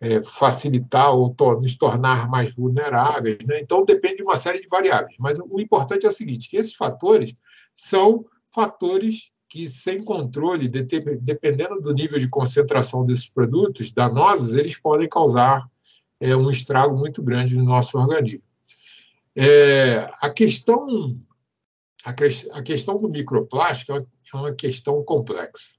é, 0.00 0.22
facilitar 0.22 1.14
ou 1.14 1.34
to 1.34 1.60
nos 1.60 1.76
tornar 1.76 2.28
mais 2.28 2.54
vulneráveis. 2.54 3.38
Né? 3.46 3.60
Então, 3.60 3.84
depende 3.84 4.16
de 4.16 4.22
uma 4.22 4.36
série 4.36 4.60
de 4.60 4.68
variáveis. 4.68 5.16
Mas 5.18 5.38
o 5.38 5.58
importante 5.58 6.04
é 6.04 6.08
o 6.08 6.12
seguinte, 6.12 6.48
que 6.48 6.58
esses 6.58 6.74
fatores 6.74 7.34
são 7.74 8.26
fatores 8.54 9.30
que, 9.48 9.66
sem 9.66 10.02
controle, 10.02 10.68
dependendo 10.68 11.80
do 11.80 11.94
nível 11.94 12.18
de 12.18 12.28
concentração 12.28 13.06
desses 13.06 13.28
produtos 13.28 13.92
danosos, 13.92 14.54
eles 14.54 14.78
podem 14.78 15.08
causar 15.08 15.66
é, 16.20 16.36
um 16.36 16.50
estrago 16.50 16.96
muito 16.96 17.22
grande 17.22 17.56
no 17.56 17.64
nosso 17.64 17.96
organismo. 17.98 18.43
É, 19.36 20.10
a 20.20 20.30
questão 20.30 21.18
a, 22.04 22.62
questão 22.62 23.00
do 23.00 23.08
microplástico 23.08 23.92
é, 23.92 23.98
é 23.98 24.36
uma 24.36 24.54
questão 24.54 25.02
complexa, 25.02 25.78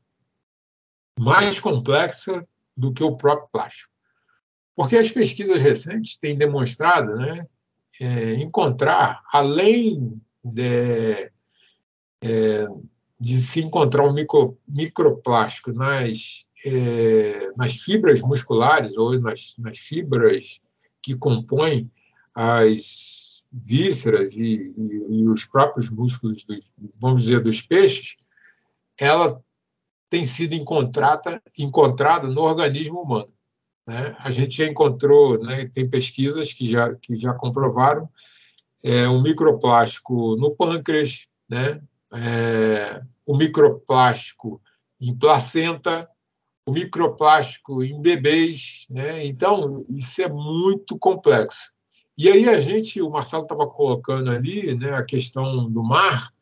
mais 1.19 1.59
complexa 1.59 2.45
do 2.75 2.91
que 2.91 3.03
o 3.03 3.15
próprio 3.15 3.47
plástico, 3.51 3.91
porque 4.75 4.97
as 4.97 5.12
pesquisas 5.12 5.62
recentes 5.62 6.17
têm 6.17 6.35
demonstrado, 6.35 7.15
né, 7.15 7.47
é, 8.01 8.33
encontrar 8.33 9.24
além 9.31 10.19
de, 10.43 11.31
é, 12.21 12.67
de 13.19 13.38
se 13.39 13.62
encontrar 13.62 14.03
um 14.03 14.13
micro, 14.13 14.57
microplástico 14.67 15.71
nas 15.71 16.45
é, 16.65 17.51
nas 17.55 17.74
fibras 17.74 18.21
musculares 18.21 18.97
ou 18.97 19.19
nas, 19.19 19.53
nas 19.59 19.77
fibras 19.77 20.59
que 21.00 21.15
compõem 21.15 21.91
as 22.33 23.25
vísceras 23.63 24.33
e, 24.33 24.74
e, 24.77 25.21
e 25.21 25.27
os 25.29 25.45
próprios 25.45 25.89
músculos, 25.89 26.43
dos, 26.43 26.74
vamos 27.00 27.24
dizer, 27.24 27.41
dos 27.41 27.62
peixes, 27.62 28.17
ela 29.00 29.41
tem 30.09 30.24
sido 30.24 30.53
encontrada, 30.53 31.41
encontrada 31.57 32.27
no 32.27 32.41
organismo 32.41 33.01
humano. 33.01 33.33
Né? 33.88 34.15
A 34.19 34.31
gente 34.31 34.57
já 34.57 34.65
encontrou, 34.65 35.41
né, 35.41 35.67
tem 35.67 35.89
pesquisas 35.89 36.53
que 36.53 36.67
já, 36.67 36.93
que 36.95 37.15
já 37.15 37.33
comprovaram 37.33 38.09
é, 38.83 39.07
um 39.07 39.21
microplástico 39.21 40.35
no 40.35 40.55
pâncreas, 40.55 41.27
né? 41.50 41.81
É, 42.13 43.01
o 43.25 43.35
microplástico 43.35 44.62
em 45.01 45.13
placenta, 45.17 46.07
o 46.65 46.71
microplástico 46.71 47.83
em 47.83 48.00
bebês. 48.00 48.85
Né? 48.89 49.25
Então, 49.25 49.83
isso 49.89 50.21
é 50.21 50.29
muito 50.29 50.97
complexo. 50.97 51.74
E 52.17 52.29
aí 52.29 52.48
a 52.48 52.62
gente, 52.62 53.01
o 53.01 53.10
Marcelo 53.10 53.43
estava 53.43 53.67
colocando 53.67 54.31
ali 54.31 54.74
né, 54.75 54.91
a 54.93 55.03
questão 55.03 55.69
do 55.69 55.84
mar, 55.84 56.34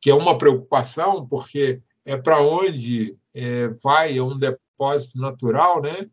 que 0.00 0.10
é 0.10 0.14
uma 0.14 0.36
preocupação, 0.36 1.26
porque 1.26 1.80
é 2.04 2.16
para 2.16 2.42
onde 2.42 3.16
é, 3.32 3.68
vai, 3.82 4.18
é 4.18 4.22
um 4.22 4.36
depósito 4.36 5.18
natural, 5.18 5.80
né? 5.80 6.10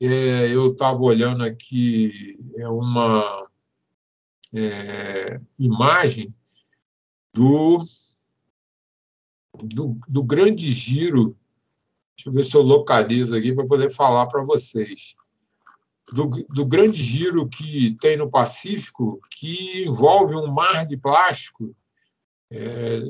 É, 0.00 0.48
eu 0.48 0.68
estava 0.68 0.98
olhando 1.00 1.44
aqui 1.44 2.38
é 2.56 2.68
uma 2.68 3.46
é, 4.54 5.40
imagem 5.58 6.34
do, 7.34 7.82
do, 9.62 9.98
do 10.08 10.22
grande 10.22 10.70
giro. 10.70 11.36
Deixa 12.16 12.28
eu 12.28 12.32
ver 12.32 12.44
se 12.44 12.56
eu 12.56 12.62
localizo 12.62 13.34
aqui 13.34 13.52
para 13.52 13.66
poder 13.66 13.90
falar 13.90 14.26
para 14.26 14.42
vocês 14.42 15.16
do, 16.12 16.28
do, 16.48 16.66
grande 16.66 17.02
giro 17.02 17.48
que 17.48 17.96
tem 18.00 18.16
no 18.16 18.30
Pacífico, 18.30 19.20
que 19.30 19.84
envolve 19.84 20.34
um 20.34 20.48
mar 20.48 20.86
de 20.86 20.96
plástico 20.96 21.74
É, 22.52 23.00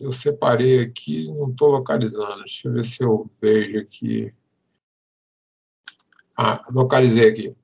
eu 0.00 0.12
separei 0.12 0.80
aqui, 0.80 1.26
não 1.28 1.50
estou 1.50 1.68
localizando. 1.70 2.44
Deixa 2.44 2.68
eu 2.68 2.72
ver 2.74 2.84
se 2.84 3.02
eu 3.02 3.30
vejo 3.40 3.78
aqui. 3.78 4.34
Ah, 6.36 6.62
localizei 6.70 7.30
aqui. 7.30 7.56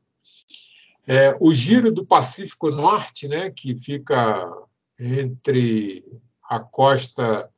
É, 1.07 1.37
o 1.39 1.53
giro 1.53 1.93
do 1.93 2.07
Pacífico 2.07 2.71
Norte, 2.71 3.29
né, 3.29 3.51
que 3.51 3.79
fica 3.79 4.51
entre 4.99 6.03
a 6.43 6.59
costa 6.59 7.51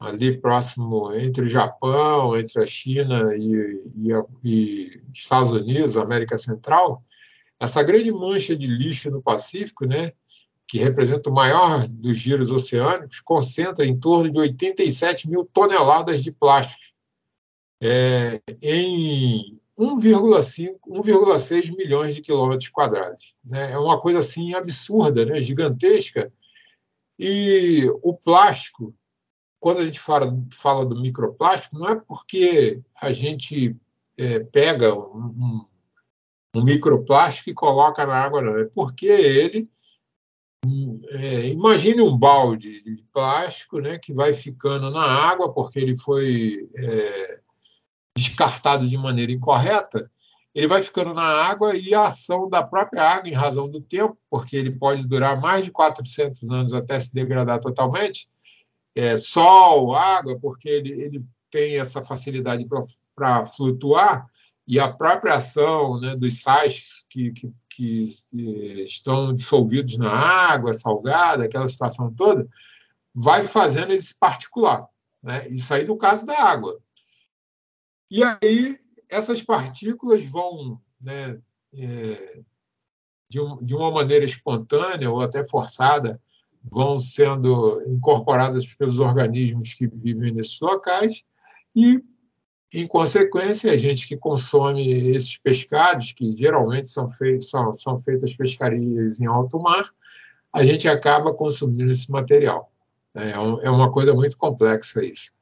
ali 0.00 0.40
próximo 0.40 1.12
entre 1.14 1.44
o 1.44 1.48
Japão, 1.48 2.36
entre 2.36 2.62
a 2.62 2.66
China 2.66 3.36
e, 3.36 3.82
e, 3.96 4.10
e 4.42 5.02
Estados 5.12 5.52
Unidos, 5.52 5.98
América 5.98 6.38
Central, 6.38 7.04
essa 7.60 7.82
grande 7.82 8.10
mancha 8.10 8.56
de 8.56 8.66
lixo 8.66 9.10
no 9.10 9.20
Pacífico, 9.20 9.84
né, 9.84 10.12
que 10.66 10.78
representa 10.78 11.28
o 11.28 11.34
maior 11.34 11.86
dos 11.86 12.16
giros 12.16 12.50
oceânicos, 12.50 13.20
concentra 13.20 13.84
em 13.84 13.98
torno 13.98 14.30
de 14.30 14.38
87 14.38 15.28
mil 15.28 15.44
toneladas 15.44 16.22
de 16.22 16.32
plástico 16.32 16.94
é, 17.82 18.40
em 18.62 19.58
1,6 19.78 21.76
milhões 21.76 22.14
de 22.14 22.20
quilômetros 22.20 22.68
quadrados. 22.68 23.34
Né? 23.44 23.72
É 23.72 23.78
uma 23.78 24.00
coisa 24.00 24.20
assim 24.20 24.54
absurda, 24.54 25.24
né? 25.24 25.40
gigantesca. 25.40 26.32
E 27.18 27.86
o 28.02 28.14
plástico, 28.14 28.94
quando 29.60 29.80
a 29.80 29.84
gente 29.84 30.00
fala, 30.00 30.34
fala 30.50 30.86
do 30.86 30.98
microplástico, 30.98 31.78
não 31.78 31.88
é 31.88 31.94
porque 31.94 32.80
a 33.00 33.12
gente 33.12 33.76
é, 34.16 34.40
pega 34.40 34.94
um, 34.94 35.66
um 36.56 36.64
microplástico 36.64 37.50
e 37.50 37.54
coloca 37.54 38.04
na 38.06 38.16
água, 38.16 38.40
não. 38.40 38.58
É 38.58 38.64
porque 38.64 39.06
ele. 39.06 39.70
É, 41.10 41.48
imagine 41.48 42.02
um 42.02 42.16
balde 42.16 42.82
de 42.82 43.02
plástico 43.12 43.80
né, 43.80 43.98
que 43.98 44.12
vai 44.12 44.34
ficando 44.34 44.90
na 44.90 45.02
água 45.02 45.50
porque 45.54 45.78
ele 45.78 45.96
foi 45.96 46.68
é, 46.76 47.40
descartado 48.16 48.86
de 48.86 48.96
maneira 48.96 49.32
incorreta. 49.32 50.10
Ele 50.54 50.66
vai 50.66 50.82
ficando 50.82 51.14
na 51.14 51.22
água 51.22 51.76
e 51.76 51.94
a 51.94 52.06
ação 52.06 52.48
da 52.48 52.62
própria 52.62 53.02
água, 53.02 53.28
em 53.28 53.34
razão 53.34 53.70
do 53.70 53.80
tempo, 53.80 54.18
porque 54.28 54.56
ele 54.56 54.70
pode 54.70 55.06
durar 55.06 55.40
mais 55.40 55.64
de 55.64 55.70
400 55.70 56.50
anos 56.50 56.74
até 56.74 56.98
se 56.98 57.14
degradar 57.14 57.60
totalmente, 57.60 58.28
é, 58.94 59.16
sol, 59.16 59.94
água, 59.94 60.38
porque 60.40 60.68
ele, 60.68 60.90
ele 61.02 61.24
tem 61.50 61.78
essa 61.78 62.02
facilidade 62.02 62.66
para 63.14 63.44
flutuar, 63.44 64.26
e 64.66 64.78
a 64.78 64.90
própria 64.90 65.34
ação 65.34 66.00
né, 66.00 66.14
dos 66.14 66.42
sais 66.42 67.04
que, 67.08 67.32
que, 67.32 67.52
que 67.68 68.04
estão 68.84 69.34
dissolvidos 69.34 69.98
na 69.98 70.12
água 70.12 70.72
salgada, 70.72 71.44
aquela 71.44 71.66
situação 71.66 72.14
toda, 72.14 72.48
vai 73.12 73.42
fazendo 73.42 73.90
ele 73.90 74.00
se 74.00 74.16
particular. 74.16 74.86
Né? 75.20 75.48
Isso 75.48 75.74
aí 75.74 75.84
no 75.84 75.96
caso 75.96 76.24
da 76.24 76.40
água. 76.40 76.78
E 78.08 78.22
aí 78.22 78.78
essas 79.08 79.42
partículas 79.42 80.24
vão, 80.24 80.80
né, 81.00 81.40
é, 81.74 82.40
de, 83.28 83.40
um, 83.40 83.56
de 83.56 83.74
uma 83.74 83.90
maneira 83.90 84.24
espontânea 84.24 85.10
ou 85.10 85.20
até 85.20 85.42
forçada, 85.42 86.22
vão 86.62 87.00
sendo 87.00 87.82
incorporadas 87.86 88.66
pelos 88.66 88.98
organismos 88.98 89.74
que 89.74 89.86
vivem 89.86 90.32
nesses 90.32 90.60
locais 90.60 91.24
e 91.74 92.02
em 92.72 92.86
consequência, 92.86 93.72
a 93.72 93.76
gente 93.76 94.06
que 94.06 94.16
consome 94.16 94.88
esses 95.14 95.36
pescados, 95.36 96.12
que 96.12 96.32
geralmente 96.32 96.88
são, 96.88 97.08
feitos, 97.08 97.50
são, 97.50 97.74
são 97.74 97.98
feitas 97.98 98.34
pescarias 98.34 99.20
em 99.20 99.26
alto 99.26 99.58
mar, 99.58 99.90
a 100.52 100.64
gente 100.64 100.88
acaba 100.88 101.34
consumindo 101.34 101.90
esse 101.90 102.10
material. 102.10 102.70
É, 103.12 103.32
é 103.32 103.70
uma 103.70 103.90
coisa 103.90 104.14
muito 104.14 104.36
complexa 104.36 105.04
isso. 105.04 105.32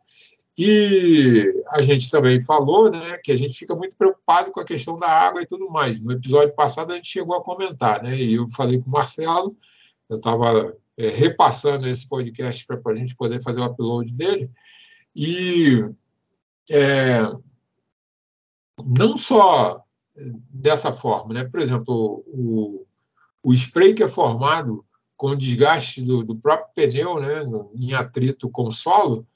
E 0.56 1.54
a 1.68 1.82
gente 1.82 2.10
também 2.10 2.42
falou 2.42 2.90
né, 2.90 3.18
que 3.22 3.30
a 3.30 3.36
gente 3.36 3.58
fica 3.58 3.74
muito 3.76 3.96
preocupado 3.96 4.50
com 4.50 4.58
a 4.58 4.64
questão 4.64 4.98
da 4.98 5.08
água 5.08 5.42
e 5.42 5.46
tudo 5.46 5.70
mais. 5.70 6.00
No 6.00 6.12
episódio 6.12 6.54
passado 6.54 6.92
a 6.92 6.96
gente 6.96 7.08
chegou 7.08 7.36
a 7.36 7.44
comentar, 7.44 8.02
né, 8.02 8.16
e 8.16 8.34
eu 8.34 8.48
falei 8.48 8.80
com 8.80 8.88
o 8.88 8.92
Marcelo, 8.92 9.54
eu 10.08 10.16
estava 10.16 10.74
é, 10.98 11.08
repassando 11.08 11.86
esse 11.86 12.08
podcast 12.08 12.66
para 12.66 12.80
a 12.92 12.94
gente 12.94 13.14
poder 13.14 13.40
fazer 13.40 13.60
o 13.60 13.64
upload 13.64 14.12
dele, 14.14 14.50
e 15.14 15.84
é, 16.70 17.22
não 18.84 19.16
só 19.16 19.84
dessa 20.50 20.92
forma, 20.92 21.34
né? 21.34 21.44
Por 21.44 21.60
exemplo, 21.60 22.24
o, 22.26 22.84
o 23.42 23.54
spray 23.54 23.94
que 23.94 24.02
é 24.02 24.08
formado 24.08 24.84
com 25.16 25.28
o 25.28 25.36
desgaste 25.36 26.02
do, 26.02 26.22
do 26.22 26.36
próprio 26.36 26.72
pneu, 26.74 27.20
né, 27.20 27.42
em 27.74 27.92
atrito 27.92 28.48
com 28.50 28.68
o 28.68 28.70
solo, 28.70 29.26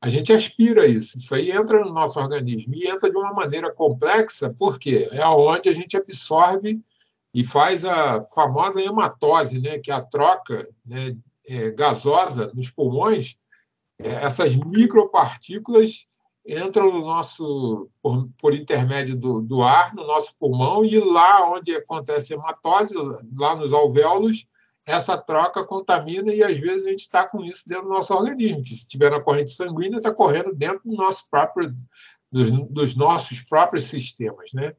a 0.00 0.08
gente 0.08 0.32
aspira 0.32 0.86
isso. 0.86 1.18
Isso 1.18 1.34
aí 1.34 1.50
entra 1.50 1.84
no 1.84 1.92
nosso 1.92 2.18
organismo 2.18 2.74
e 2.74 2.86
entra 2.86 3.10
de 3.10 3.16
uma 3.16 3.32
maneira 3.32 3.72
complexa, 3.72 4.54
porque 4.58 5.08
é 5.12 5.26
onde 5.26 5.68
a 5.68 5.72
gente 5.72 5.96
absorve 5.96 6.80
e 7.32 7.44
faz 7.44 7.84
a 7.84 8.22
famosa 8.22 8.82
hematose, 8.82 9.60
né, 9.60 9.78
que 9.78 9.90
é 9.90 9.94
a 9.94 10.02
troca 10.02 10.68
né, 10.84 11.16
é, 11.46 11.70
gasosa 11.70 12.50
nos 12.54 12.70
pulmões. 12.70 13.36
É, 13.98 14.08
essas 14.24 14.56
micropartículas 14.56 16.06
entram 16.46 16.90
no 16.90 17.00
nosso 17.02 17.88
por, 18.02 18.28
por 18.40 18.54
intermédio 18.54 19.16
do, 19.16 19.40
do, 19.40 19.62
ar 19.62 19.94
no 19.94 20.06
nosso 20.06 20.34
pulmão 20.38 20.84
e 20.84 20.98
lá 20.98 21.48
onde 21.50 21.76
acontece 21.76 22.32
a 22.32 22.36
hematose, 22.36 22.94
lá 23.36 23.54
nos 23.54 23.72
alvéolos, 23.72 24.46
essa 24.86 25.16
troca 25.16 25.64
contamina 25.64 26.32
e 26.32 26.42
às 26.42 26.58
vezes 26.58 26.86
a 26.86 26.90
gente 26.90 27.02
está 27.02 27.26
com 27.26 27.44
isso 27.44 27.68
dentro 27.68 27.84
do 27.84 27.90
nosso 27.90 28.12
organismo, 28.12 28.62
que 28.62 28.70
se 28.70 28.82
estiver 28.82 29.10
na 29.10 29.20
corrente 29.20 29.50
sanguínea 29.50 29.98
está 29.98 30.12
correndo 30.12 30.54
dentro 30.54 30.80
do 30.84 30.96
nosso 30.96 31.28
próprio 31.30 31.72
dos, 32.32 32.50
dos, 32.50 32.96
nossos 32.96 33.40
próprios 33.42 33.84
sistemas, 33.84 34.52
né? 34.54 34.74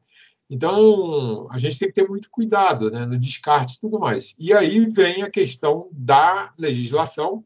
Então 0.52 1.48
a 1.50 1.56
gente 1.56 1.78
tem 1.78 1.88
que 1.88 1.94
ter 1.94 2.06
muito 2.06 2.28
cuidado, 2.30 2.90
né, 2.90 3.06
no 3.06 3.18
descarte 3.18 3.76
e 3.76 3.80
tudo 3.80 3.98
mais. 3.98 4.36
E 4.38 4.52
aí 4.52 4.84
vem 4.84 5.22
a 5.22 5.30
questão 5.30 5.88
da 5.90 6.52
legislação 6.58 7.42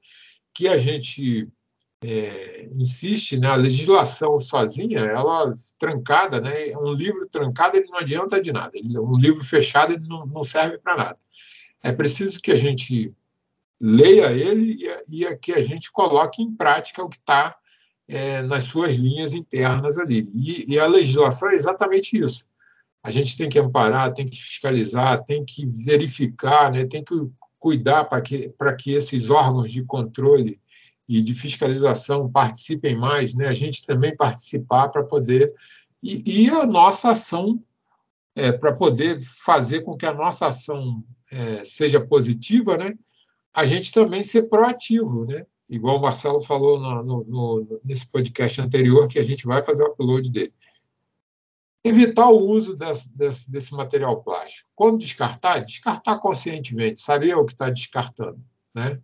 que 0.53 0.67
a 0.67 0.77
gente 0.77 1.49
é, 2.03 2.69
insiste, 2.73 3.39
né, 3.39 3.47
a 3.47 3.55
legislação 3.55 4.41
sozinha, 4.41 4.99
ela 4.99 5.55
trancada, 5.79 6.41
né, 6.41 6.77
um 6.77 6.93
livro 6.93 7.29
trancado 7.29 7.77
ele 7.77 7.87
não 7.87 7.99
adianta 7.99 8.43
de 8.43 8.53
nada, 8.53 8.73
um 9.01 9.17
livro 9.17 9.45
fechado 9.45 9.93
ele 9.93 10.05
não, 10.09 10.27
não 10.27 10.43
serve 10.43 10.77
para 10.79 10.97
nada. 10.97 11.19
É 11.85 11.93
preciso 11.93 12.41
que 12.41 12.51
a 12.51 12.57
gente 12.57 13.15
leia 13.81 14.33
ele 14.33 14.85
e, 15.09 15.25
e 15.25 15.37
que 15.37 15.53
a 15.53 15.63
gente 15.63 15.93
coloque 15.93 16.43
em 16.43 16.53
prática 16.53 17.05
o 17.05 17.09
que 17.09 17.19
está 17.19 17.57
é, 18.09 18.43
nas 18.43 18.65
suas 18.65 18.97
linhas 18.97 19.33
internas 19.33 19.97
ali. 19.97 20.29
E, 20.35 20.73
e 20.75 20.79
a 20.81 20.87
legislação 20.87 21.51
é 21.51 21.55
exatamente 21.55 22.19
isso. 22.19 22.45
A 23.07 23.11
gente 23.11 23.37
tem 23.37 23.49
que 23.49 23.57
amparar, 23.57 24.13
tem 24.13 24.27
que 24.27 24.37
fiscalizar, 24.37 25.25
tem 25.25 25.45
que 25.45 25.65
verificar, 25.65 26.73
né, 26.73 26.85
tem 26.85 27.05
que 27.05 27.15
cuidar 27.57 28.03
para 28.03 28.21
que, 28.21 28.53
que 28.81 28.95
esses 28.95 29.31
órgãos 29.31 29.71
de 29.71 29.85
controle 29.85 30.61
e 31.09 31.23
de 31.23 31.33
fiscalização 31.33 32.29
participem 32.29 32.97
mais, 32.97 33.33
né? 33.33 33.47
a 33.47 33.55
gente 33.55 33.87
também 33.87 34.17
participar 34.17 34.89
para 34.89 35.05
poder. 35.05 35.55
E, 36.03 36.47
e, 36.47 36.51
a 36.51 36.67
nossa 36.67 37.11
ação, 37.11 37.63
é, 38.35 38.51
para 38.51 38.73
poder 38.73 39.21
fazer 39.21 39.83
com 39.83 39.97
que 39.97 40.05
a 40.05 40.13
nossa 40.13 40.49
ação 40.49 41.05
é, 41.31 41.63
seja 41.63 42.01
positiva, 42.01 42.77
né? 42.77 42.93
a 43.55 43.65
gente 43.65 43.93
também 43.93 44.25
ser 44.25 44.49
proativo, 44.49 45.25
né? 45.25 45.47
igual 45.71 45.99
o 45.99 46.03
Marcelo 46.03 46.41
falou 46.41 46.81
no, 46.81 47.05
no, 47.05 47.25
no, 47.25 47.81
nesse 47.85 48.11
podcast 48.11 48.61
anterior, 48.61 49.07
que 49.07 49.21
a 49.21 49.25
gente 49.25 49.47
vai 49.47 49.63
fazer 49.63 49.85
o 49.85 49.93
upload 49.93 50.29
dele. 50.33 50.53
Evitar 51.89 52.29
o 52.29 52.39
uso 52.39 52.77
desse, 52.77 53.15
desse, 53.17 53.51
desse 53.51 53.75
material 53.75 54.23
plástico. 54.23 54.69
Quando 54.75 54.99
descartar, 54.99 55.61
descartar 55.61 56.19
conscientemente, 56.19 57.01
saber 57.01 57.37
o 57.37 57.45
que 57.45 57.53
está 57.53 57.71
descartando. 57.71 58.41
Né? 58.75 59.01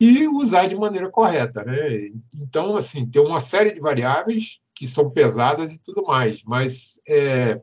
e 0.00 0.26
usar 0.26 0.66
de 0.66 0.74
maneira 0.74 1.10
correta. 1.10 1.62
Né? 1.62 2.10
Então, 2.34 2.74
assim, 2.74 3.06
tem 3.06 3.20
uma 3.20 3.38
série 3.38 3.74
de 3.74 3.80
variáveis 3.80 4.58
que 4.74 4.88
são 4.88 5.10
pesadas 5.10 5.74
e 5.74 5.82
tudo 5.82 6.02
mais, 6.04 6.42
mas 6.42 6.98
é, 7.06 7.60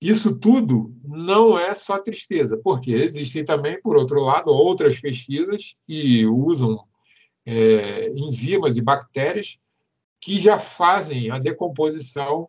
isso 0.00 0.38
tudo 0.38 0.94
não 1.04 1.58
é 1.58 1.74
só 1.74 1.98
tristeza, 1.98 2.58
porque 2.64 2.90
existem 2.92 3.44
também, 3.44 3.78
por 3.82 3.98
outro 3.98 4.18
lado, 4.20 4.50
outras 4.50 4.98
pesquisas 4.98 5.76
que 5.86 6.24
usam 6.24 6.82
é, 7.44 8.08
enzimas 8.12 8.78
e 8.78 8.82
bactérias 8.82 9.58
que 10.18 10.40
já 10.40 10.58
fazem 10.58 11.30
a 11.30 11.38
decomposição 11.38 12.48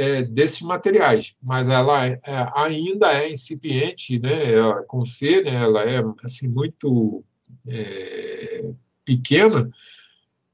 é, 0.00 0.22
desses 0.22 0.62
materiais, 0.62 1.36
mas 1.42 1.68
ela 1.68 2.06
é, 2.06 2.18
ainda 2.54 3.12
é 3.12 3.30
incipiente, 3.30 4.18
né, 4.18 4.54
ela, 4.54 4.82
com 4.84 5.04
C, 5.04 5.42
né, 5.42 5.54
ela 5.56 5.84
é 5.84 6.02
assim 6.24 6.48
muito 6.48 7.22
é, 7.68 8.70
pequena, 9.04 9.70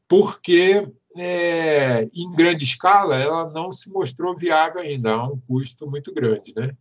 porque 0.09 0.89
é, 1.17 2.09
em 2.13 2.33
grande 2.33 2.65
escala 2.65 3.15
ela 3.17 3.49
não 3.49 3.71
se 3.71 3.89
mostrou 3.89 4.37
viável 4.37 4.81
ainda, 4.81 5.13
há 5.13 5.29
um 5.29 5.39
custo 5.39 5.89
muito 5.89 6.13
grande. 6.13 6.53
Né? 6.57 6.77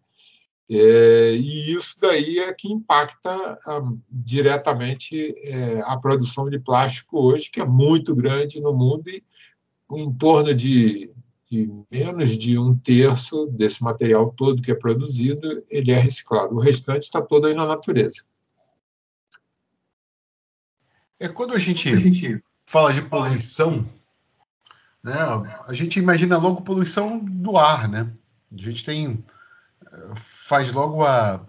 É, 0.68 1.36
e 1.36 1.72
isso 1.72 1.98
daí 2.02 2.40
é 2.40 2.52
que 2.52 2.68
impacta 2.68 3.30
ah, 3.68 3.82
diretamente 4.10 5.36
é, 5.44 5.82
a 5.84 5.96
produção 5.98 6.50
de 6.50 6.58
plástico 6.58 7.20
hoje, 7.20 7.52
que 7.52 7.62
é 7.62 7.66
muito 7.66 8.16
grande 8.16 8.60
no 8.60 8.74
mundo 8.74 9.08
e 9.08 9.24
em 9.92 10.12
torno 10.12 10.54
de, 10.54 11.12
de, 11.50 11.70
menos 11.92 12.38
de 12.38 12.58
um 12.58 12.76
terço 12.76 13.48
desse 13.48 13.84
material 13.84 14.32
todo 14.32 14.62
que 14.62 14.72
é 14.72 14.76
produzido, 14.76 15.64
ele 15.70 15.92
é 15.92 16.00
reciclado. 16.00 16.56
O 16.56 16.60
restante 16.60 17.04
está 17.04 17.22
todo 17.22 17.48
aí 17.48 17.54
na 17.54 17.66
natureza. 17.66 18.24
É 21.20 21.28
quando 21.28 21.54
a 21.54 21.60
gente, 21.60 21.88
a 21.90 21.98
gente 21.98 22.44
fala 22.66 22.92
de 22.94 23.02
poluição, 23.04 23.88
né, 25.04 25.14
a 25.68 25.74
gente 25.74 26.00
imagina 26.00 26.38
logo 26.38 26.62
poluição 26.62 27.20
do 27.20 27.58
ar, 27.58 27.88
né? 27.88 28.12
A 28.52 28.62
gente 28.62 28.84
tem 28.84 29.24
faz 30.16 30.72
logo 30.72 31.04
a, 31.04 31.42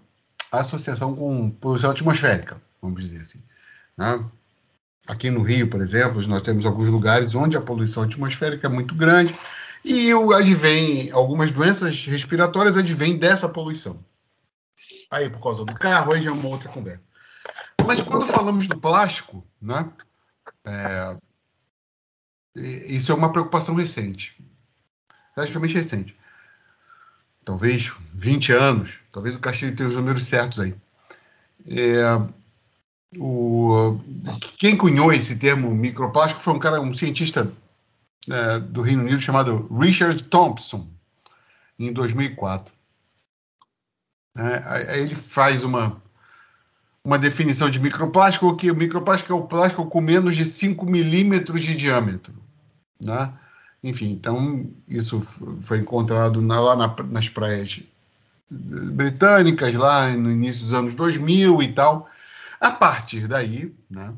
a 0.51 0.59
associação 0.59 1.15
com 1.15 1.49
poluição 1.49 1.91
atmosférica, 1.91 2.61
vamos 2.81 3.03
dizer 3.03 3.21
assim. 3.21 3.41
Né? 3.97 4.23
Aqui 5.07 5.29
no 5.29 5.41
Rio, 5.41 5.69
por 5.69 5.81
exemplo, 5.81 6.25
nós 6.27 6.41
temos 6.41 6.65
alguns 6.65 6.89
lugares 6.89 7.35
onde 7.35 7.57
a 7.57 7.61
poluição 7.61 8.03
atmosférica 8.03 8.67
é 8.67 8.69
muito 8.69 8.95
grande 8.95 9.33
e 9.83 10.11
advém, 10.33 11.11
algumas 11.11 11.51
doenças 11.51 12.05
respiratórias 12.05 12.77
advêm 12.77 13.17
dessa 13.17 13.47
poluição. 13.47 14.03
Aí, 15.09 15.29
por 15.29 15.41
causa 15.41 15.63
do 15.63 15.73
carro, 15.73 16.13
aí 16.13 16.21
já 16.21 16.29
é 16.29 16.33
uma 16.33 16.49
outra 16.49 16.69
conversa. 16.69 17.01
Mas 17.85 18.01
quando 18.01 18.25
falamos 18.25 18.67
do 18.67 18.77
plástico, 18.77 19.45
né, 19.61 19.89
é, 20.65 21.17
isso 22.87 23.11
é 23.11 23.15
uma 23.15 23.31
preocupação 23.31 23.75
recente, 23.75 24.35
relativamente 25.35 25.75
recente 25.75 26.17
talvez 27.47 27.93
20 28.13 28.51
anos, 28.51 28.99
talvez 29.09 29.37
o 29.37 29.39
Castilho 29.39 29.73
tenha 29.73 29.87
os 29.87 29.95
números 29.95 30.25
certos 30.25 30.59
aí. 30.59 30.75
É, 31.65 32.03
o, 33.17 33.97
quem 34.57 34.75
cunhou 34.75 35.13
esse 35.13 35.37
termo 35.37 35.73
microplástico 35.73 36.41
foi 36.41 36.53
um 36.53 36.59
cara, 36.59 36.81
um 36.81 36.93
cientista 36.93 37.49
é, 38.29 38.59
do 38.59 38.81
Reino 38.81 39.03
Unido 39.03 39.21
chamado 39.21 39.67
Richard 39.71 40.23
Thompson, 40.25 40.87
em 41.79 41.91
2004. 41.93 42.73
É, 44.37 44.99
ele 44.99 45.15
faz 45.15 45.63
uma, 45.63 46.01
uma 47.03 47.17
definição 47.17 47.69
de 47.69 47.79
microplástico, 47.79 48.55
que 48.55 48.69
o 48.69 48.75
microplástico 48.75 49.33
é 49.33 49.35
o 49.35 49.47
plástico 49.47 49.85
com 49.85 50.01
menos 50.01 50.35
de 50.35 50.45
5 50.45 50.85
milímetros 50.85 51.63
de 51.63 51.75
diâmetro. 51.75 52.33
Né? 53.03 53.33
Enfim, 53.83 54.11
então 54.11 54.69
isso 54.87 55.21
foi 55.61 55.79
encontrado 55.79 56.41
na, 56.41 56.59
lá 56.59 56.75
na, 56.75 56.95
nas 57.09 57.29
praias 57.29 57.81
britânicas, 58.49 59.73
lá 59.73 60.09
no 60.11 60.31
início 60.31 60.65
dos 60.65 60.73
anos 60.73 60.93
2000 60.93 61.61
e 61.61 61.73
tal. 61.73 62.09
A 62.59 62.71
partir 62.71 63.27
daí, 63.27 63.73
né, 63.89 64.13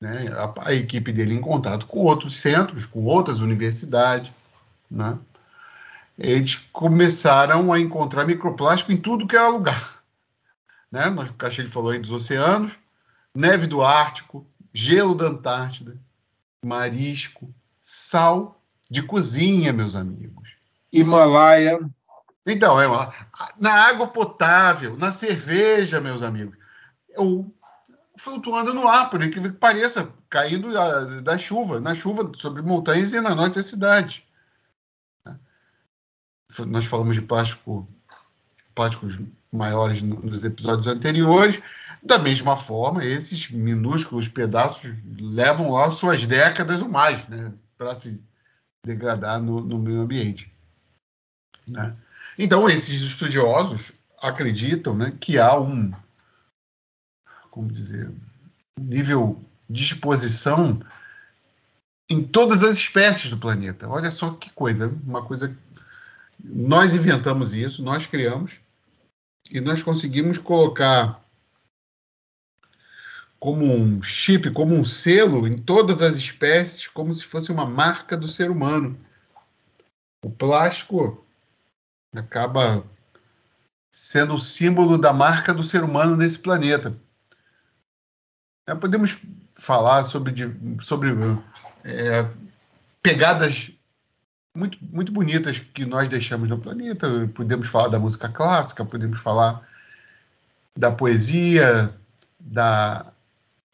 né, 0.00 0.26
a, 0.34 0.68
a, 0.68 0.74
equipe 0.74 1.12
dele 1.12 1.34
em 1.34 1.40
contato 1.40 1.86
com 1.86 2.00
outros 2.00 2.40
centros, 2.40 2.86
com 2.86 3.04
outras 3.04 3.40
universidades, 3.40 4.32
né, 4.90 5.18
eles 6.18 6.56
começaram 6.72 7.72
a 7.72 7.78
encontrar 7.78 8.26
microplástico 8.26 8.92
em 8.92 8.96
tudo 8.96 9.26
que 9.26 9.36
era 9.36 9.48
lugar. 9.48 9.94
Né? 10.88 11.10
Nós, 11.10 11.28
o 11.28 11.34
Cachelli 11.34 11.68
falou 11.68 11.90
aí 11.90 11.98
dos 11.98 12.12
oceanos, 12.12 12.78
neve 13.34 13.66
do 13.66 13.82
Ártico, 13.82 14.46
gelo 14.72 15.16
da 15.16 15.26
Antártida, 15.26 15.98
marisco, 16.64 17.52
sal 17.82 18.62
de 18.88 19.02
cozinha, 19.02 19.72
meus 19.72 19.96
amigos. 19.96 20.54
Himalaia. 20.92 21.80
Então, 22.46 22.80
é 22.80 22.86
uma, 22.86 23.12
na 23.58 23.72
água 23.88 24.06
potável, 24.06 24.96
na 24.96 25.12
cerveja, 25.12 26.00
meus 26.00 26.22
amigos. 26.22 26.56
Ou 27.16 27.52
flutuando 28.16 28.72
no 28.72 28.88
ar, 28.88 29.10
por 29.10 29.22
incrível 29.22 29.52
que 29.52 29.58
pareça, 29.58 30.12
caindo 30.28 30.72
da, 30.72 31.20
da 31.20 31.38
chuva, 31.38 31.80
na 31.80 31.94
chuva 31.94 32.30
sobre 32.34 32.62
montanhas 32.62 33.12
e 33.12 33.20
na 33.20 33.34
nossa 33.34 33.62
cidade. 33.62 34.24
Nós 36.66 36.86
falamos 36.86 37.14
de 37.14 37.22
plástico, 37.22 37.88
plásticos 38.74 39.18
maiores 39.52 40.00
nos 40.02 40.44
episódios 40.44 40.86
anteriores. 40.86 41.60
Da 42.02 42.18
mesma 42.18 42.56
forma, 42.56 43.04
esses 43.04 43.50
minúsculos 43.50 44.28
pedaços 44.28 44.94
levam 45.18 45.72
lá 45.72 45.90
suas 45.90 46.24
décadas 46.24 46.80
ou 46.80 46.88
mais, 46.88 47.26
né? 47.28 47.52
para 47.76 47.94
se 47.94 48.22
degradar 48.84 49.42
no, 49.42 49.60
no 49.60 49.78
meio 49.78 50.00
ambiente. 50.00 50.50
Né? 51.66 51.94
Então, 52.38 52.68
esses 52.68 53.02
estudiosos 53.02 53.92
acreditam 54.22 54.94
né, 54.94 55.12
que 55.20 55.38
há 55.38 55.58
um, 55.58 55.92
como 57.56 57.72
dizer, 57.72 58.12
nível 58.78 59.42
de 59.66 59.82
exposição 59.82 60.78
em 62.06 62.22
todas 62.22 62.62
as 62.62 62.76
espécies 62.76 63.30
do 63.30 63.38
planeta. 63.38 63.88
Olha 63.88 64.10
só 64.10 64.32
que 64.32 64.52
coisa, 64.52 64.88
uma 65.06 65.24
coisa. 65.24 65.56
Nós 66.38 66.94
inventamos 66.94 67.54
isso, 67.54 67.82
nós 67.82 68.04
criamos, 68.04 68.60
e 69.50 69.58
nós 69.58 69.82
conseguimos 69.82 70.36
colocar 70.36 71.24
como 73.38 73.64
um 73.64 74.02
chip, 74.02 74.50
como 74.50 74.74
um 74.74 74.84
selo 74.84 75.48
em 75.48 75.56
todas 75.56 76.02
as 76.02 76.18
espécies, 76.18 76.86
como 76.86 77.14
se 77.14 77.24
fosse 77.24 77.50
uma 77.50 77.64
marca 77.64 78.18
do 78.18 78.28
ser 78.28 78.50
humano. 78.50 79.00
O 80.22 80.28
plástico 80.28 81.24
acaba 82.14 82.84
sendo 83.90 84.34
o 84.34 84.38
símbolo 84.38 84.98
da 84.98 85.14
marca 85.14 85.54
do 85.54 85.62
ser 85.62 85.82
humano 85.82 86.18
nesse 86.18 86.38
planeta. 86.38 86.94
É, 88.66 88.74
podemos 88.74 89.18
falar 89.54 90.04
sobre, 90.04 90.34
sobre 90.82 91.10
é, 91.84 92.28
pegadas 93.02 93.70
muito, 94.54 94.78
muito 94.80 95.12
bonitas 95.12 95.58
que 95.58 95.84
nós 95.84 96.08
deixamos 96.08 96.48
no 96.48 96.58
planeta. 96.58 97.06
Podemos 97.34 97.68
falar 97.68 97.88
da 97.88 97.98
música 97.98 98.28
clássica, 98.28 98.84
podemos 98.84 99.20
falar 99.20 99.66
da 100.76 100.90
poesia, 100.90 101.94
da 102.40 103.12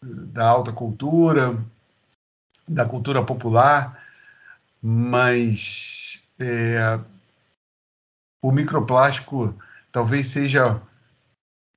da 0.03 0.47
alta 0.47 0.73
cultura, 0.73 1.57
da 2.67 2.85
cultura 2.85 3.25
popular, 3.25 4.03
mas 4.81 6.23
é, 6.39 6.99
o 8.43 8.51
microplástico 8.51 9.57
talvez 9.93 10.29
seja 10.29 10.81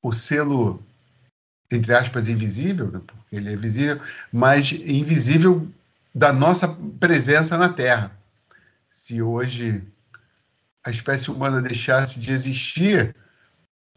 o 0.01 0.11
selo, 0.11 0.83
entre 1.75 1.93
aspas, 1.93 2.27
invisível, 2.29 2.91
né, 2.91 3.01
porque 3.05 3.35
ele 3.35 3.53
é 3.53 3.55
visível, 3.55 4.01
mas 4.31 4.71
invisível 4.71 5.67
da 6.13 6.31
nossa 6.31 6.67
presença 6.99 7.57
na 7.57 7.69
Terra. 7.69 8.17
Se 8.89 9.21
hoje 9.21 9.83
a 10.83 10.89
espécie 10.89 11.29
humana 11.29 11.61
deixasse 11.61 12.19
de 12.19 12.31
existir, 12.31 13.15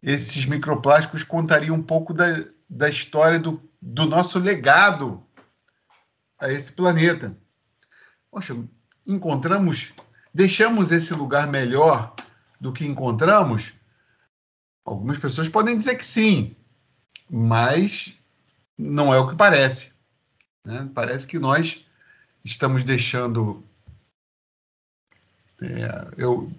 esses 0.03 0.45
microplásticos 0.45 1.23
contariam 1.23 1.75
um 1.75 1.83
pouco 1.83 2.13
da, 2.13 2.43
da 2.69 2.89
história 2.89 3.39
do 3.39 3.61
do 3.81 4.05
nosso 4.05 4.39
legado 4.39 5.23
a 6.37 6.51
esse 6.51 6.71
planeta. 6.71 7.35
Poxa, 8.29 8.55
encontramos, 9.05 9.93
deixamos 10.33 10.91
esse 10.91 11.13
lugar 11.13 11.47
melhor 11.47 12.13
do 12.59 12.73
que 12.73 12.85
encontramos? 12.85 13.73
Algumas 14.83 15.17
pessoas 15.17 15.49
podem 15.49 15.77
dizer 15.77 15.95
que 15.95 16.05
sim, 16.05 16.55
mas 17.29 18.13
não 18.77 19.13
é 19.13 19.19
o 19.19 19.27
que 19.27 19.35
parece. 19.35 19.91
Né? 20.65 20.89
Parece 20.93 21.27
que 21.27 21.39
nós 21.39 21.85
estamos 22.43 22.83
deixando. 22.83 23.63
É, 25.61 26.07
eu, 26.17 26.51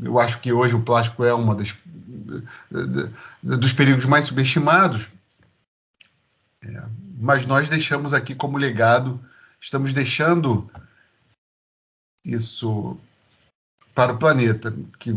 eu 0.00 0.18
acho 0.18 0.40
que 0.40 0.52
hoje 0.52 0.74
o 0.74 0.82
plástico 0.82 1.24
é 1.24 1.32
uma 1.32 1.54
das, 1.54 1.76
dos 3.42 3.72
perigos 3.72 4.04
mais 4.04 4.24
subestimados, 4.24 5.10
é, 6.60 6.82
mas 7.18 7.46
nós 7.46 7.68
deixamos 7.68 8.12
aqui 8.12 8.34
como 8.34 8.58
legado, 8.58 9.20
estamos 9.60 9.92
deixando 9.92 10.68
isso 12.24 12.98
para 13.94 14.12
o 14.12 14.18
planeta, 14.18 14.74
que 14.98 15.16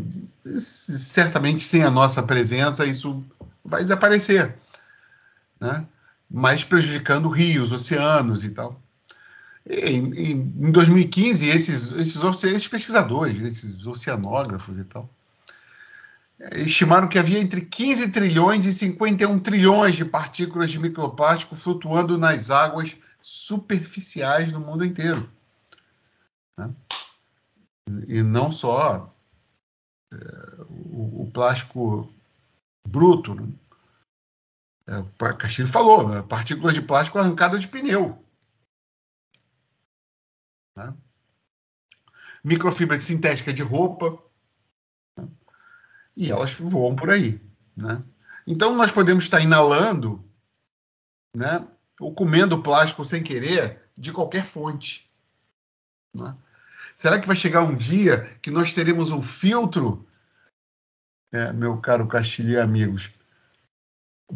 certamente 0.60 1.66
sem 1.66 1.84
a 1.84 1.90
nossa 1.90 2.22
presença 2.22 2.86
isso 2.86 3.24
vai 3.64 3.82
desaparecer, 3.82 4.56
né? 5.60 5.86
mas 6.30 6.64
prejudicando 6.64 7.30
rios, 7.30 7.72
oceanos 7.72 8.44
e 8.44 8.50
tal. 8.50 8.82
Em, 9.68 10.32
em 10.32 10.72
2015, 10.72 11.48
esses, 11.50 11.92
esses, 11.94 12.44
esses 12.44 12.68
pesquisadores, 12.68 13.42
esses 13.42 13.88
oceanógrafos 13.88 14.78
e 14.78 14.84
tal, 14.84 15.10
estimaram 16.54 17.08
que 17.08 17.18
havia 17.18 17.40
entre 17.40 17.62
15 17.62 18.10
trilhões 18.10 18.66
e 18.66 18.74
51 18.74 19.40
trilhões 19.40 19.96
de 19.96 20.06
partículas 20.06 20.70
de 20.70 20.80
microplástico 20.80 21.56
flutuando 21.56 22.18
nas 22.18 22.52
águas 22.52 22.96
superficiais 23.22 24.52
do 24.52 24.60
mundo 24.60 24.86
inteiro. 24.86 25.28
Né? 26.58 26.72
E 28.08 28.22
não 28.22 28.52
só 28.52 29.12
é, 30.14 30.18
o, 30.70 31.24
o, 31.24 31.32
plástico 31.32 32.12
bruto. 32.88 33.34
Né? 33.34 33.48
É, 34.88 34.98
o 34.98 35.38
Castilho 35.38 35.68
falou, 35.68 36.08
né? 36.08 36.22
partículas 36.22 36.74
de 36.74 36.82
plástico 36.82 37.18
arrancadas 37.18 37.60
de 37.60 37.68
pneu. 37.68 38.24
Né? 40.76 40.96
Microfibra 42.44 43.00
sintética 43.00 43.52
de 43.52 43.64
roupa. 43.64 44.22
Né? 45.18 45.28
E 46.16 46.32
elas 46.32 46.54
voam 46.54 46.96
por 46.96 47.10
aí. 47.10 47.42
Né? 47.76 48.04
Então, 48.46 48.76
nós 48.76 48.92
podemos 48.92 49.24
estar 49.24 49.42
inalando 49.42 50.24
né, 51.36 51.68
ou 52.00 52.14
comendo 52.14 52.62
plástico 52.62 53.04
sem 53.04 53.24
querer 53.24 53.90
de 53.98 54.12
qualquer 54.12 54.46
fonte. 54.46 55.10
Né? 56.16 56.36
Será 56.94 57.20
que 57.20 57.28
vai 57.28 57.36
chegar 57.36 57.62
um 57.62 57.76
dia 57.76 58.24
que 58.42 58.52
nós 58.52 58.72
teremos 58.72 59.12
um 59.12 59.22
filtro, 59.22 60.08
é, 61.32 61.52
meu 61.52 61.78
caro 61.82 62.08
Castilho 62.08 62.52
e 62.52 62.60
amigos, 62.60 63.12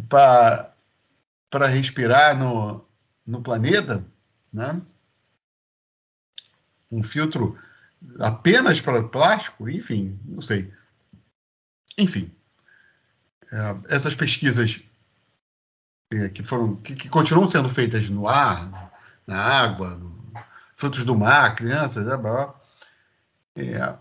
para, 0.08 0.74
respirar 1.68 2.38
no, 2.38 2.86
no 3.26 3.42
planeta? 3.42 4.06
Né? 4.52 4.82
Um 6.92 7.04
filtro 7.04 7.58
apenas 8.20 8.82
para 8.82 9.04
plástico? 9.04 9.70
Enfim, 9.70 10.20
não 10.26 10.42
sei. 10.42 10.74
Enfim, 11.98 12.32
é, 13.52 13.96
essas 13.96 14.16
pesquisas 14.16 14.82
é, 16.14 16.30
que 16.30 16.44
foram 16.44 16.76
que, 16.78 16.96
que, 16.96 17.10
continuam 17.10 17.50
sendo 17.50 17.70
feitas 17.70 18.10
no 18.10 18.28
ar, 18.28 18.92
na 19.28 19.38
água, 19.38 19.96
no, 19.96 20.34
frutos 20.76 21.04
do 21.04 21.16
mar, 21.16 21.56
crianças, 21.56 22.06
né, 22.06 22.14
é, 23.58 23.98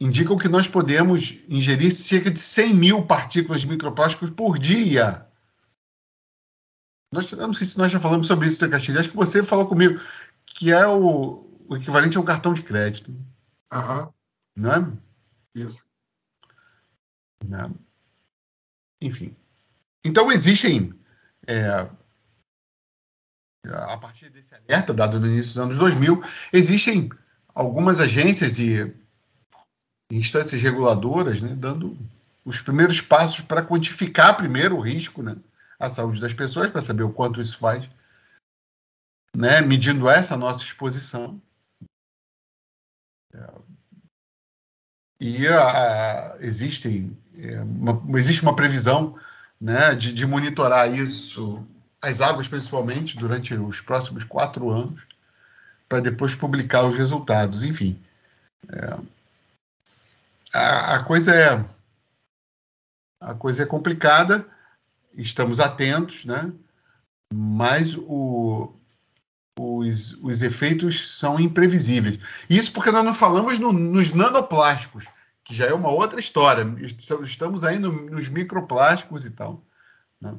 indicam 0.00 0.36
que 0.36 0.48
nós 0.48 0.68
podemos 0.68 1.38
ingerir 1.48 1.90
cerca 1.90 2.30
de 2.30 2.38
100 2.38 2.74
mil 2.74 3.06
partículas 3.06 3.62
de 3.62 3.68
microplásticos 3.68 4.30
por 4.30 4.58
dia. 4.58 5.26
Nós, 7.12 7.30
não 7.32 7.54
sei 7.54 7.66
se 7.66 7.78
nós 7.78 7.90
já 7.90 8.00
falamos 8.00 8.26
sobre 8.26 8.48
isso, 8.48 8.68
Castilho. 8.68 8.98
Acho 8.98 9.10
que 9.10 9.16
você 9.16 9.42
falou 9.42 9.66
comigo 9.66 10.00
que 10.44 10.72
é 10.72 10.86
o, 10.86 11.46
o 11.68 11.76
equivalente 11.76 12.16
a 12.16 12.20
um 12.20 12.24
cartão 12.24 12.52
de 12.52 12.62
crédito. 12.62 13.14
Aham. 13.72 14.12
Não 14.56 14.72
é? 14.72 14.92
Isso. 15.54 15.86
Não. 17.44 17.74
Enfim. 19.00 19.36
Então, 20.04 20.32
existem, 20.32 20.94
é, 21.46 21.88
a 23.64 23.98
partir 23.98 24.30
desse 24.30 24.54
alerta 24.54 24.94
dado 24.94 25.20
no 25.20 25.26
início 25.26 25.52
dos 25.54 25.58
anos 25.58 25.78
2000, 25.78 26.22
existem 26.52 27.10
algumas 27.54 28.00
agências 28.00 28.58
e 28.58 28.94
instâncias 30.10 30.60
reguladoras 30.62 31.40
né, 31.40 31.54
dando 31.54 31.96
os 32.44 32.60
primeiros 32.60 33.00
passos 33.00 33.40
para 33.40 33.64
quantificar 33.64 34.36
primeiro 34.36 34.76
o 34.76 34.80
risco 34.80 35.22
né, 35.22 35.36
à 35.78 35.88
saúde 35.88 36.20
das 36.20 36.32
pessoas, 36.32 36.70
para 36.70 36.82
saber 36.82 37.02
o 37.02 37.12
quanto 37.12 37.40
isso 37.40 37.58
faz, 37.58 37.88
né, 39.34 39.60
medindo 39.60 40.08
essa 40.08 40.36
nossa 40.36 40.62
exposição. 40.62 41.40
É, 43.34 43.50
e 45.20 45.46
a, 45.48 46.34
a, 46.34 46.36
existem, 46.40 47.16
é, 47.36 47.60
uma, 47.60 48.18
existe 48.18 48.42
uma 48.42 48.54
previsão 48.54 49.18
né, 49.60 49.94
de, 49.94 50.12
de, 50.12 50.26
monitorar 50.26 50.92
isso, 50.92 51.66
as 52.00 52.20
águas 52.20 52.46
principalmente, 52.46 53.16
durante 53.16 53.54
os 53.54 53.80
próximos 53.80 54.22
quatro 54.22 54.70
anos, 54.70 55.02
para 55.88 56.00
depois 56.00 56.34
publicar 56.34 56.84
os 56.84 56.96
resultados. 56.96 57.64
Enfim, 57.64 58.00
é, 58.68 58.98
a, 60.56 60.94
a, 60.96 61.04
coisa 61.04 61.34
é 61.34 61.64
a 63.20 63.34
coisa 63.34 63.62
é 63.62 63.66
complicada, 63.66 64.46
estamos 65.14 65.60
atentos, 65.60 66.24
né? 66.24 66.52
mas 67.32 67.96
o, 67.96 68.72
os, 69.58 70.12
os 70.22 70.42
efeitos 70.42 71.18
são 71.18 71.40
imprevisíveis. 71.40 72.18
Isso 72.48 72.72
porque 72.72 72.92
nós 72.92 73.04
não 73.04 73.14
falamos 73.14 73.58
no, 73.58 73.72
nos 73.72 74.12
nanoplásticos, 74.12 75.06
que 75.44 75.54
já 75.54 75.66
é 75.66 75.74
uma 75.74 75.90
outra 75.90 76.20
história. 76.20 76.64
Estamos 77.24 77.64
aí 77.64 77.78
no, 77.78 77.92
nos 78.10 78.28
microplásticos 78.28 79.24
e 79.24 79.30
tal. 79.30 79.62
Né? 80.20 80.34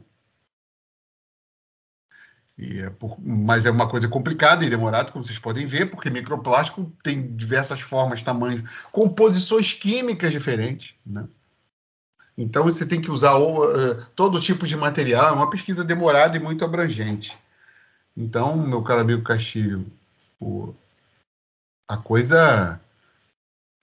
É 2.60 2.90
por, 2.90 3.20
mas 3.20 3.68
é 3.68 3.72
uma 3.72 3.88
coisa 3.88 4.08
complicada 4.08 4.66
e 4.66 4.70
demorada, 4.70 5.12
como 5.12 5.24
vocês 5.24 5.38
podem 5.38 5.66
ver, 5.66 5.92
porque 5.92 6.10
microplástico 6.10 6.92
tem 7.04 7.36
diversas 7.36 7.82
formas, 7.82 8.24
tamanhos, 8.24 8.64
composições 8.92 9.74
químicas 9.74 10.32
diferentes. 10.32 10.96
Né? 11.06 11.28
Então 12.36 12.64
você 12.64 12.84
tem 12.84 13.00
que 13.00 13.12
usar 13.12 13.38
uh, 13.38 14.06
todo 14.16 14.42
tipo 14.42 14.66
de 14.66 14.76
material, 14.76 15.28
é 15.28 15.32
uma 15.32 15.50
pesquisa 15.50 15.84
demorada 15.84 16.36
e 16.36 16.40
muito 16.40 16.66
abrangente. 16.66 17.38
Então, 18.16 18.58
meu 18.58 18.82
caro 18.84 19.02
amigo 19.02 19.24
Castilho, 19.24 19.86
o, 20.40 20.74
a 21.88 21.98
coisa 21.98 22.82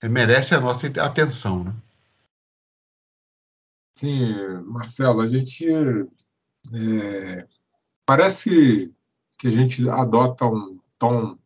merece 0.03 0.53
a 0.53 0.61
nossa 0.61 0.89
atenção, 1.01 1.63
né? 1.63 1.75
Sim, 3.97 4.35
Marcelo, 4.65 5.21
a 5.21 5.29
gente 5.29 5.65
é, 6.73 7.47
parece 8.07 8.95
que 9.39 9.49
a 9.49 9.51
gente 9.51 9.89
adota 9.89 10.47
um 10.47 10.79
tom 10.99 11.39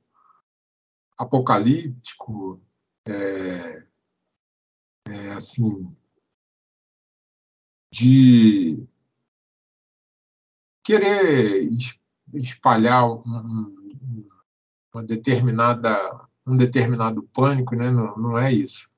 apocalíptico, 1.17 2.61
é, 3.07 3.87
é, 5.09 5.33
assim, 5.33 5.95
de 7.91 8.87
querer 10.85 11.69
espalhar 12.35 13.05
um, 13.05 13.77
uma 14.95 15.03
determinada, 15.03 16.29
um 16.47 16.57
determinado 16.57 17.23
pânico, 17.33 17.75
né? 17.75 17.91
não, 17.91 18.17
não 18.17 18.39
é 18.39 18.53
isso. 18.53 18.91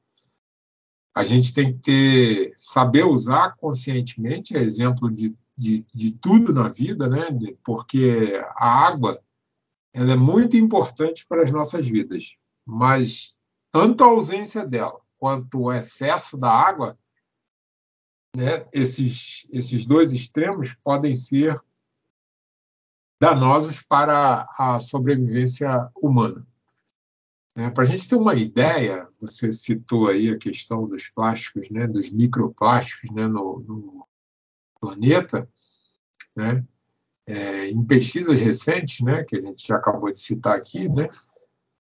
A 1.15 1.25
gente 1.25 1.53
tem 1.53 1.73
que 1.73 1.81
ter, 1.81 2.53
saber 2.57 3.05
usar 3.05 3.57
conscientemente, 3.57 4.57
é 4.57 4.61
exemplo 4.61 5.11
de, 5.11 5.37
de, 5.61 5.87
de 5.93 6.13
tudo 6.13 6.55
na 6.55 6.71
vida, 6.71 7.07
né? 7.07 7.27
porque 7.63 8.43
a 8.57 8.87
água 8.87 9.23
ela 9.93 10.13
é 10.13 10.17
muito 10.17 10.57
importante 10.57 11.27
para 11.29 11.43
as 11.43 11.53
nossas 11.53 11.87
vidas, 11.87 12.35
mas 12.65 13.37
tanto 13.71 14.03
a 14.03 14.07
ausência 14.07 14.67
dela 14.67 14.99
quanto 15.19 15.61
o 15.61 15.73
excesso 15.73 16.39
da 16.39 16.51
água, 16.51 16.99
né, 18.35 18.67
esses, 18.73 19.47
esses 19.53 19.85
dois 19.85 20.13
extremos 20.13 20.75
podem 20.83 21.15
ser 21.15 21.61
danosos 23.21 23.83
para 23.83 24.49
a 24.57 24.81
sobrevivência 24.81 25.91
humana. 25.95 26.47
É, 27.55 27.69
para 27.69 27.83
a 27.83 27.87
gente 27.87 28.09
ter 28.09 28.15
uma 28.15 28.35
ideia, 28.35 29.07
você 29.21 29.53
citou 29.53 30.09
aí 30.09 30.31
a 30.31 30.39
questão 30.39 30.89
dos 30.89 31.11
plásticos, 31.11 31.69
né, 31.69 31.87
dos 31.87 32.11
microplásticos 32.11 33.11
né, 33.11 33.27
no, 33.27 33.61
no 33.61 34.09
planeta, 34.81 35.49
né, 36.37 36.65
é, 37.27 37.69
em 37.69 37.85
pesquisas 37.85 38.41
recentes, 38.41 39.01
né, 39.05 39.25
que 39.25 39.37
a 39.37 39.41
gente 39.41 39.67
já 39.67 39.77
acabou 39.77 40.11
de 40.11 40.19
citar 40.19 40.57
aqui, 40.57 40.89
né, 40.89 41.09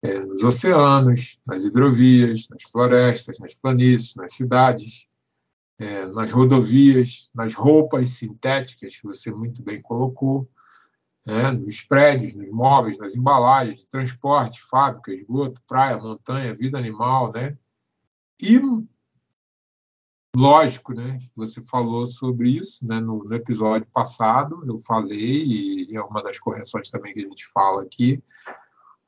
é, 0.03 0.19
nos 0.19 0.43
oceanos, 0.43 1.39
nas 1.45 1.63
hidrovias, 1.63 2.47
nas 2.49 2.63
florestas, 2.63 3.39
nas 3.39 3.55
planícies, 3.55 4.15
nas 4.15 4.33
cidades, 4.33 5.07
é, 5.79 6.05
nas 6.07 6.31
rodovias, 6.31 7.29
nas 7.33 7.53
roupas 7.53 8.09
sintéticas, 8.09 8.95
que 8.95 9.05
você 9.05 9.31
muito 9.31 9.61
bem 9.63 9.81
colocou, 9.81 10.49
né, 11.25 11.51
nos 11.51 11.81
prédios, 11.81 12.33
nos 12.33 12.49
móveis, 12.49 12.97
nas 12.97 13.15
embalagens, 13.15 13.85
transporte, 13.87 14.61
fábrica, 14.63 15.11
esgoto, 15.13 15.61
praia, 15.67 15.97
montanha, 15.97 16.55
vida 16.55 16.77
animal, 16.77 17.33
né? 17.33 17.57
E 18.41 18.59
lógico, 20.35 20.93
né? 20.93 21.19
Você 21.35 21.61
falou 21.61 22.05
sobre 22.05 22.51
isso, 22.51 22.85
né? 22.85 22.99
No, 22.99 23.23
no 23.23 23.33
episódio 23.33 23.87
passado 23.91 24.63
eu 24.67 24.79
falei 24.79 25.43
e 25.89 25.95
é 25.95 26.01
uma 26.01 26.21
das 26.21 26.39
correções 26.39 26.89
também 26.89 27.13
que 27.13 27.19
a 27.19 27.27
gente 27.27 27.45
fala 27.47 27.83
aqui. 27.83 28.23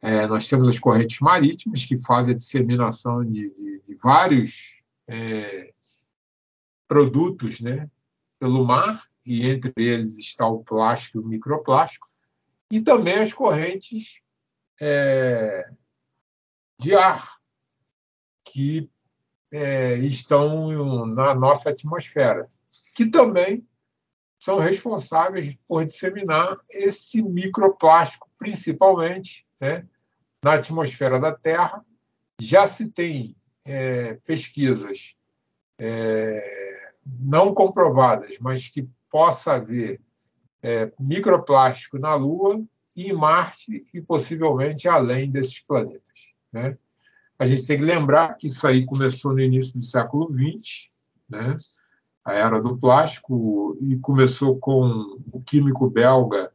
É, 0.01 0.25
nós 0.27 0.47
temos 0.47 0.69
as 0.69 0.79
correntes 0.79 1.19
marítimas 1.19 1.83
que 1.85 1.97
fazem 1.97 2.33
a 2.33 2.37
disseminação 2.37 3.23
de, 3.23 3.53
de, 3.53 3.83
de 3.87 3.95
vários 3.95 4.81
é, 5.07 5.73
produtos, 6.87 7.59
né? 7.59 7.89
Pelo 8.39 8.65
mar 8.65 9.03
e 9.25 9.47
entre 9.47 9.73
eles 9.77 10.17
está 10.17 10.47
o 10.47 10.63
plástico 10.63 11.17
e 11.17 11.21
o 11.21 11.27
microplástico, 11.27 12.07
e 12.71 12.81
também 12.81 13.19
as 13.19 13.33
correntes 13.33 14.21
é, 14.81 15.69
de 16.79 16.95
ar 16.95 17.37
que 18.43 18.89
é, 19.51 19.95
estão 19.95 21.05
na 21.07 21.33
nossa 21.33 21.69
atmosfera, 21.69 22.49
que 22.95 23.09
também 23.09 23.65
são 24.39 24.57
responsáveis 24.57 25.57
por 25.67 25.83
disseminar 25.83 26.57
esse 26.69 27.21
microplástico, 27.21 28.29
principalmente 28.37 29.45
né, 29.59 29.85
na 30.43 30.53
atmosfera 30.53 31.19
da 31.19 31.33
Terra. 31.33 31.85
Já 32.39 32.65
se 32.65 32.89
tem 32.89 33.35
é, 33.65 34.13
pesquisas 34.25 35.15
é, 35.77 36.91
não 37.05 37.53
comprovadas, 37.53 38.37
mas 38.39 38.69
que 38.69 38.87
possa 39.11 39.53
haver 39.55 39.99
é, 40.63 40.91
microplástico 40.99 41.97
na 41.97 42.15
Lua 42.15 42.63
e 42.95 43.09
em 43.09 43.13
Marte 43.13 43.85
e 43.93 44.01
possivelmente 44.01 44.87
além 44.87 45.29
desses 45.29 45.59
planetas. 45.59 46.29
Né? 46.51 46.77
A 47.39 47.45
gente 47.45 47.65
tem 47.65 47.77
que 47.77 47.83
lembrar 47.83 48.35
que 48.35 48.47
isso 48.47 48.67
aí 48.67 48.85
começou 48.85 49.31
no 49.31 49.39
início 49.39 49.73
do 49.73 49.81
século 49.81 50.29
XX, 50.33 50.89
né? 51.29 51.57
a 52.25 52.33
era 52.33 52.61
do 52.61 52.77
plástico, 52.77 53.77
e 53.79 53.97
começou 53.97 54.59
com 54.59 55.17
o 55.31 55.41
químico 55.41 55.89
belga, 55.89 56.51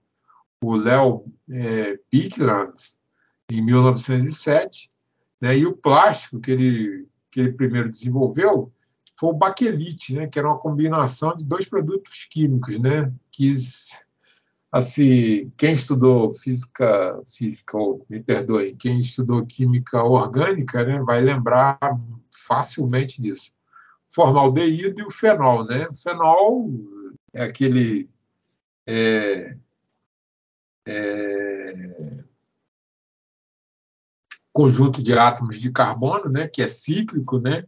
o 0.62 0.76
Léo 0.76 1.24
é, 1.50 1.98
em 3.50 3.62
1907, 3.62 4.88
né? 5.40 5.56
e 5.56 5.66
o 5.66 5.74
plástico 5.74 6.40
que 6.40 6.50
ele, 6.50 7.08
que 7.30 7.40
ele 7.40 7.52
primeiro 7.52 7.90
desenvolveu 7.90 8.70
foi 9.18 9.30
o 9.30 9.34
baquelite, 9.34 10.14
né? 10.14 10.26
que 10.26 10.38
era 10.38 10.48
uma 10.48 10.60
combinação 10.60 11.34
de 11.34 11.44
dois 11.44 11.66
produtos 11.66 12.26
químicos, 12.30 12.78
né? 12.78 13.12
que 13.32 13.54
assim, 14.74 15.52
quem 15.56 15.72
estudou 15.72 16.34
física, 16.34 17.22
física, 17.28 17.78
me 18.10 18.20
perdoe, 18.20 18.74
quem 18.74 18.98
estudou 18.98 19.46
química 19.46 20.02
orgânica, 20.02 20.84
né, 20.84 21.00
vai 21.00 21.20
lembrar 21.20 21.78
facilmente 22.28 23.22
disso. 23.22 23.52
Formaldeído 24.08 25.00
e 25.00 25.04
o 25.04 25.10
fenol, 25.10 25.64
né? 25.64 25.86
O 25.86 25.94
fenol 25.94 26.68
é 27.32 27.44
aquele 27.44 28.10
é, 28.84 29.56
é, 30.88 32.24
conjunto 34.52 35.00
de 35.04 35.16
átomos 35.16 35.60
de 35.60 35.70
carbono, 35.70 36.28
né, 36.28 36.48
que 36.48 36.60
é 36.60 36.66
cíclico, 36.66 37.38
né, 37.38 37.62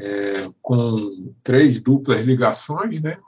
é, 0.00 0.32
com 0.62 0.94
três 1.42 1.78
duplas 1.78 2.24
ligações, 2.24 3.02
né, 3.02 3.20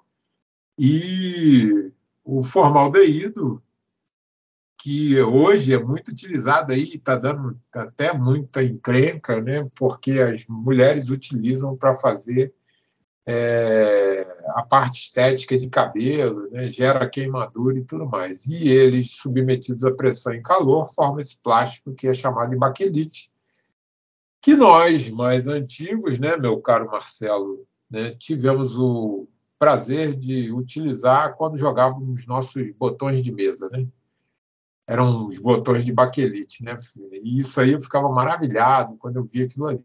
e 0.78 1.87
o 2.30 2.42
formaldeído, 2.42 3.62
que 4.76 5.18
hoje 5.22 5.72
é 5.72 5.82
muito 5.82 6.10
utilizado 6.10 6.74
aí, 6.74 6.82
está 6.82 7.16
dando 7.16 7.58
até 7.74 8.12
muita 8.12 8.62
encrenca, 8.62 9.40
né, 9.40 9.66
porque 9.74 10.20
as 10.20 10.44
mulheres 10.46 11.08
utilizam 11.08 11.74
para 11.74 11.94
fazer 11.94 12.52
é, 13.26 14.26
a 14.48 14.62
parte 14.62 15.04
estética 15.04 15.56
de 15.56 15.70
cabelo, 15.70 16.50
né, 16.50 16.68
gera 16.68 17.08
queimadura 17.08 17.78
e 17.78 17.84
tudo 17.84 18.06
mais. 18.06 18.44
E 18.44 18.68
eles, 18.68 19.12
submetidos 19.12 19.84
à 19.84 19.90
pressão 19.90 20.34
e 20.34 20.42
calor, 20.42 20.86
formam 20.86 21.20
esse 21.20 21.38
plástico 21.38 21.94
que 21.94 22.08
é 22.08 22.12
chamado 22.12 22.50
de 22.50 22.56
baquelite, 22.56 23.32
que 24.42 24.54
nós, 24.54 25.08
mais 25.08 25.46
antigos, 25.46 26.18
né, 26.18 26.36
meu 26.36 26.60
caro 26.60 26.90
Marcelo, 26.90 27.66
né, 27.90 28.10
tivemos 28.10 28.78
o 28.78 29.26
prazer 29.58 30.14
de 30.14 30.52
utilizar 30.52 31.34
quando 31.36 31.58
jogávamos 31.58 32.26
nossos 32.26 32.70
botões 32.72 33.22
de 33.22 33.32
mesa, 33.32 33.68
né? 33.70 33.86
Eram 34.86 35.26
os 35.26 35.38
botões 35.38 35.84
de 35.84 35.92
baquelite, 35.92 36.64
né? 36.64 36.76
E 37.22 37.38
isso 37.38 37.60
aí 37.60 37.72
eu 37.72 37.80
ficava 37.80 38.08
maravilhado 38.08 38.96
quando 38.96 39.16
eu 39.16 39.24
via 39.24 39.44
aquilo 39.44 39.66
ali. 39.66 39.84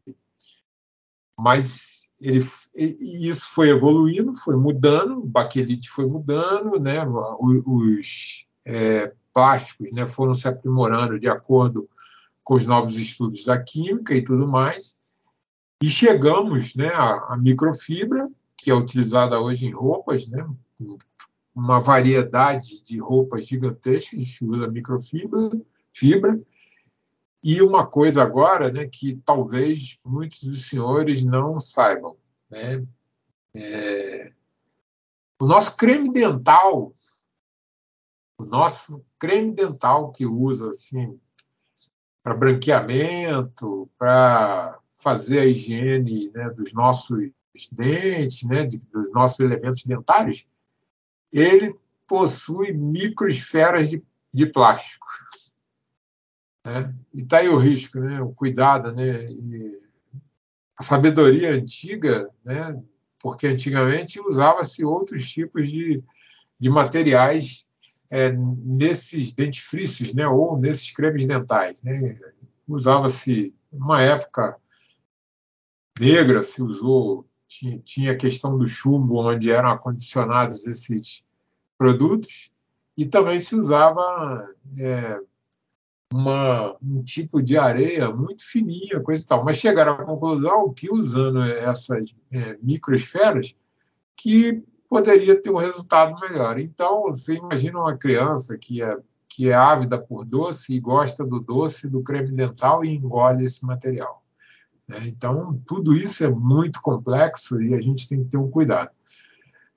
Mas 1.38 2.12
ele, 2.22 2.46
isso 2.76 3.50
foi 3.50 3.70
evoluindo, 3.70 4.36
foi 4.36 4.56
mudando, 4.56 5.18
o 5.18 5.28
baquelite 5.28 5.90
foi 5.90 6.06
mudando, 6.06 6.80
né? 6.80 7.00
Os 7.40 8.46
é, 8.66 9.14
plásticos, 9.34 9.92
né, 9.92 10.08
foram 10.08 10.34
se 10.34 10.48
aprimorando 10.48 11.20
de 11.20 11.28
acordo 11.28 11.90
com 12.44 12.56
os 12.56 12.66
novos 12.66 12.98
estudos 12.98 13.46
da 13.46 13.62
química 13.62 14.14
e 14.14 14.24
tudo 14.24 14.48
mais. 14.48 14.96
E 15.82 15.90
chegamos, 15.90 16.76
né, 16.76 16.90
à, 16.94 17.36
microfibra, 17.38 18.24
que 18.64 18.72
é 18.72 18.74
utilizada 18.74 19.40
hoje 19.42 19.66
em 19.66 19.74
roupas, 19.74 20.26
né? 20.26 20.48
uma 21.54 21.80
variedade 21.80 22.82
de 22.82 22.98
roupas 22.98 23.46
gigantescas, 23.46 24.40
usa 24.42 24.68
microfibra, 24.68 25.40
fibra, 25.94 26.34
e 27.44 27.62
uma 27.62 27.86
coisa 27.86 28.24
agora 28.24 28.72
né, 28.72 28.88
que 28.88 29.18
talvez 29.18 30.00
muitos 30.04 30.44
dos 30.44 30.68
senhores 30.68 31.24
não 31.24 31.60
saibam. 31.60 32.16
Né? 32.50 32.86
É... 33.54 34.32
O 35.40 35.46
nosso 35.46 35.76
creme 35.76 36.12
dental, 36.12 36.94
o 38.38 38.46
nosso 38.46 39.06
creme 39.20 39.54
dental 39.54 40.12
que 40.12 40.26
usa 40.26 40.70
assim, 40.70 41.20
para 42.24 42.34
branqueamento, 42.34 43.90
para 43.98 44.80
fazer 44.90 45.40
a 45.40 45.46
higiene 45.46 46.32
né, 46.32 46.50
dos 46.50 46.72
nossos 46.72 47.30
dentes, 47.72 48.44
né, 48.44 48.66
dos 48.66 49.12
nossos 49.12 49.40
elementos 49.40 49.86
dentários, 49.86 50.48
ele 51.32 51.76
possui 52.08 52.74
microesferas 52.74 53.90
de, 53.90 54.04
de 54.34 54.46
plástico. 54.46 55.06
Né? 56.66 56.96
E 57.14 57.22
está 57.22 57.40
aí 57.40 57.50
o 57.50 57.58
risco, 57.58 58.00
né? 58.00 58.22
o 58.22 58.32
cuidado. 58.32 58.92
Né? 58.92 59.26
E 59.26 59.80
a 60.78 60.84
sabedoria 60.84 61.52
antiga, 61.52 62.30
né? 62.44 62.82
porque 63.20 63.48
antigamente 63.48 64.20
usava-se 64.22 64.84
outros 64.84 65.30
tipos 65.30 65.70
de, 65.70 66.04
de 66.60 66.70
materiais 66.70 67.66
é, 68.10 68.32
nesses 68.32 69.34
dentifrícios 69.34 70.14
né? 70.14 70.28
ou 70.28 70.58
nesses 70.58 70.92
cremes 70.92 71.28
dentais. 71.28 71.82
Né? 71.82 72.20
Usava-se, 72.68 73.56
uma 73.72 74.02
época 74.02 74.56
negra, 76.00 76.44
se 76.44 76.62
usou 76.62 77.28
tinha, 77.54 77.80
tinha 77.80 78.12
a 78.12 78.18
questão 78.18 78.58
do 78.58 78.68
chumbo, 78.68 79.22
onde 79.22 79.52
eram 79.52 79.70
acondicionados 79.70 80.66
esses 80.68 81.24
produtos, 81.78 82.52
e 82.98 83.06
também 83.06 83.40
se 83.40 83.56
usava 83.56 84.48
é, 84.80 85.20
uma, 86.14 86.76
um 86.82 87.04
tipo 87.04 87.42
de 87.42 87.58
areia 87.58 88.10
muito 88.12 88.44
fininha, 88.44 89.00
coisa 89.00 89.24
e 89.24 89.28
tal. 89.28 89.44
Mas 89.44 89.58
chegaram 89.58 89.94
à 89.94 90.06
conclusão 90.06 90.72
que, 90.74 90.92
usando 90.92 91.42
essas 91.42 92.16
é, 92.32 92.58
microesferas, 92.62 93.56
que 94.16 94.64
poderia 94.88 95.40
ter 95.42 95.50
um 95.50 95.58
resultado 95.58 96.20
melhor. 96.20 96.60
Então, 96.60 97.02
você 97.04 97.36
imagina 97.36 97.80
uma 97.80 97.98
criança 97.98 98.58
que 98.58 98.82
é, 98.82 98.96
que 99.28 99.50
é 99.50 99.54
ávida 99.54 99.98
por 99.98 100.24
doce 100.24 100.76
e 100.76 100.80
gosta 100.80 101.26
do 101.26 101.40
doce 101.40 101.90
do 101.90 102.04
creme 102.04 102.32
dental 102.32 102.86
e 102.86 102.94
engole 102.94 103.44
esse 103.44 103.66
material. 103.66 104.23
Né? 104.88 104.98
Então, 105.06 105.62
tudo 105.66 105.96
isso 105.96 106.24
é 106.24 106.30
muito 106.30 106.82
complexo 106.82 107.62
e 107.62 107.74
a 107.74 107.82
gente 107.82 108.08
tem 108.08 108.24
que 108.24 108.30
ter 108.30 108.38
um 108.38 108.50
cuidado. 108.50 108.92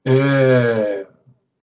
É, 0.05 1.09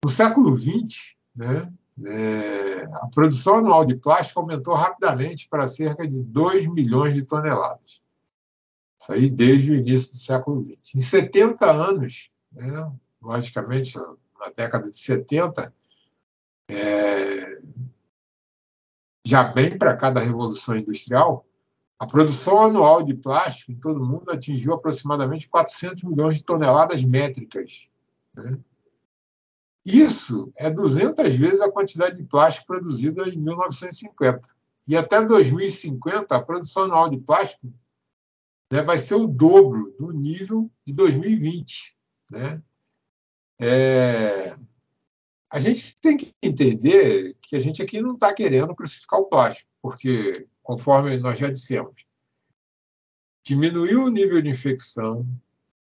no 0.04 0.10
século 0.10 0.56
XX, 0.58 1.16
né, 1.36 1.72
é, 2.06 2.84
a 2.94 3.08
produção 3.08 3.58
anual 3.58 3.86
de 3.86 3.96
plástico 3.96 4.40
aumentou 4.40 4.74
rapidamente 4.74 5.48
para 5.48 5.68
cerca 5.68 6.08
de 6.08 6.22
2 6.22 6.68
milhões 6.68 7.14
de 7.14 7.24
toneladas. 7.24 8.02
Isso 9.02 9.12
aí 9.12 9.30
desde 9.30 9.72
o 9.72 9.76
início 9.76 10.12
do 10.12 10.18
século 10.18 10.64
XX. 10.64 10.96
Em 10.96 11.00
70 11.00 11.72
anos, 11.72 12.32
né, 12.52 12.92
logicamente, 13.22 13.98
na 13.98 14.50
década 14.56 14.90
de 14.90 14.98
70, 14.98 15.74
é, 16.70 17.62
já 19.26 19.44
bem 19.44 19.78
para 19.78 19.96
cada 19.96 20.20
revolução 20.20 20.76
industrial, 20.76 21.46
a 22.04 22.06
produção 22.06 22.60
anual 22.60 23.02
de 23.02 23.14
plástico 23.14 23.72
em 23.72 23.76
todo 23.76 24.02
o 24.02 24.06
mundo 24.06 24.30
atingiu 24.30 24.74
aproximadamente 24.74 25.48
400 25.48 26.04
milhões 26.04 26.36
de 26.36 26.44
toneladas 26.44 27.02
métricas. 27.02 27.88
Né? 28.36 28.60
Isso 29.86 30.52
é 30.58 30.70
200 30.70 31.34
vezes 31.34 31.62
a 31.62 31.72
quantidade 31.72 32.18
de 32.18 32.24
plástico 32.24 32.68
produzida 32.68 33.24
em 33.30 33.38
1950. 33.38 34.50
E 34.86 34.98
até 34.98 35.24
2050, 35.24 36.36
a 36.36 36.42
produção 36.42 36.84
anual 36.84 37.10
de 37.10 37.20
plástico 37.20 37.74
né, 38.70 38.82
vai 38.82 38.98
ser 38.98 39.16
o 39.16 39.26
dobro 39.26 39.96
do 39.98 40.12
nível 40.12 40.70
de 40.86 40.92
2020. 40.92 41.96
Né? 42.30 42.62
É... 43.62 44.58
A 45.50 45.58
gente 45.58 45.96
tem 46.02 46.18
que 46.18 46.34
entender 46.44 47.38
que 47.42 47.56
a 47.56 47.60
gente 47.60 47.82
aqui 47.82 48.02
não 48.02 48.16
está 48.16 48.34
querendo 48.34 48.76
crucificar 48.76 49.22
o 49.22 49.26
plástico, 49.26 49.70
porque 49.82 50.50
conforme 50.64 51.18
nós 51.18 51.38
já 51.38 51.50
dissemos. 51.50 52.06
Diminuiu 53.44 54.06
o 54.06 54.10
nível 54.10 54.42
de 54.42 54.50
infecção, 54.50 55.28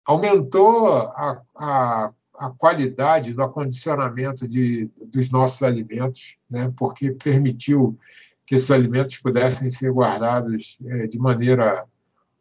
aumentou 0.05 0.89
a, 0.89 1.43
a, 1.55 2.12
a 2.35 2.51
qualidade 2.51 3.35
do 3.35 3.43
acondicionamento 3.43 4.49
de, 4.49 4.91
dos 4.97 5.31
nossos 5.31 5.62
alimentos, 5.62 6.37
né, 6.51 6.73
porque 6.77 7.12
permitiu 7.12 7.99
que 8.47 8.55
esses 8.55 8.70
alimentos 8.70 9.18
pudessem 9.18 9.70
ser 9.70 9.93
guardados 9.93 10.79
é, 10.87 11.07
de 11.07 11.18
maneira 11.18 11.87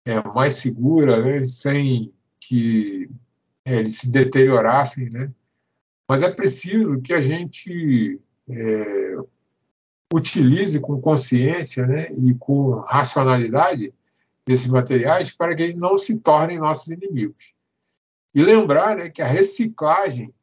é, 0.06 0.22
mais 0.30 0.54
segura, 0.54 1.22
né, 1.22 1.44
sem 1.44 2.12
que 2.40 3.10
é, 3.66 3.78
eles 3.78 3.98
se 3.98 4.12
deteriorassem. 4.12 5.10
Né? 5.14 5.32
Mas 6.08 6.24
é 6.24 6.32
preciso 6.32 7.02
que 7.02 7.14
a 7.14 7.22
gente 7.22 8.20
é, 8.50 9.11
utilize 10.14 10.80
com 10.80 10.99
consciência 10.99 11.88
né, 11.88 12.12
e 12.12 12.36
com 12.36 12.80
racionalidade 12.82 13.93
desses 14.45 14.68
materiais 14.68 15.32
para 15.32 15.55
que 15.55 15.64
eles 15.64 15.78
não 15.78 15.97
se 15.97 16.18
tornem 16.20 16.59
nossos 16.59 16.88
inimigos. 16.88 17.53
E 18.34 18.43
lembrar 18.43 18.97
né, 18.97 19.09
que 19.09 19.22
a 19.22 19.28
reciclagem, 19.28 20.34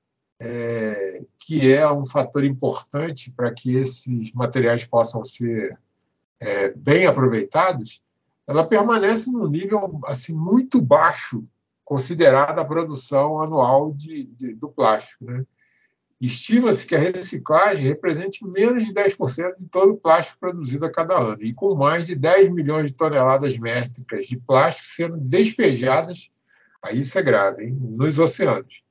é, 0.41 1.23
que 1.39 1.73
é 1.73 1.91
um 1.91 2.07
fator 2.07 2.45
importante 2.45 3.31
para 3.33 3.53
que 3.53 3.77
esses 3.77 4.33
materiais 4.33 4.85
possam 4.85 5.23
ser 5.25 5.79
é, 6.41 6.71
bem 6.71 7.07
aproveitados, 7.07 8.03
ela 8.47 8.67
permanece 8.67 9.31
num 9.31 9.47
nível 9.47 10.01
assim 10.07 10.35
muito 10.35 10.81
baixo, 10.81 11.45
considerada 11.85 12.61
a 12.61 12.65
produção 12.65 13.41
anual 13.41 13.93
de, 13.93 14.25
de 14.25 14.55
do 14.55 14.69
plástico. 14.69 15.25
Né? 15.25 15.45
Estima-se 16.21 16.85
que 16.85 16.97
a 16.97 16.99
reciclagem 16.99 17.87
represente 17.87 18.45
menos 18.45 18.85
de 18.85 18.93
10% 18.93 19.57
de 19.59 19.69
todo 19.69 19.93
o 19.93 19.97
plástico 19.97 20.41
produzido 20.41 20.85
a 20.85 20.91
cada 20.91 21.17
ano, 21.17 21.43
e 21.43 21.55
com 21.55 21.77
mais 21.77 22.07
de 22.07 22.17
10 22.17 22.49
milhões 22.51 22.91
de 22.91 22.97
toneladas 22.97 23.57
métricas 23.57 24.27
de 24.27 24.37
plástico 24.37 24.87
sendo 24.89 25.17
despejadas, 25.17 26.31
aí 26.83 26.99
isso 26.99 27.17
é 27.19 27.23
grave, 27.23 27.65
hein, 27.65 27.79
nos 27.81 28.19
oceanos. 28.19 28.83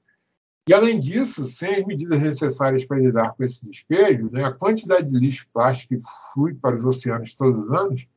E, 0.67 0.73
além 0.73 0.99
disso, 0.99 1.45
sem 1.45 1.75
as 1.75 1.85
medidas 1.85 2.19
necessárias 2.19 2.85
para 2.85 2.99
lidar 2.99 3.33
com 3.33 3.43
esse 3.43 3.65
despejo, 3.65 4.29
né, 4.31 4.43
a 4.43 4.51
quantidade 4.51 5.07
de 5.07 5.17
lixo 5.17 5.47
plástico 5.53 5.95
que 5.95 6.01
flui 6.33 6.53
para 6.53 6.75
os 6.75 6.83
oceanos 6.83 7.35
todos 7.35 7.65
os 7.65 7.71
anos 7.71 8.07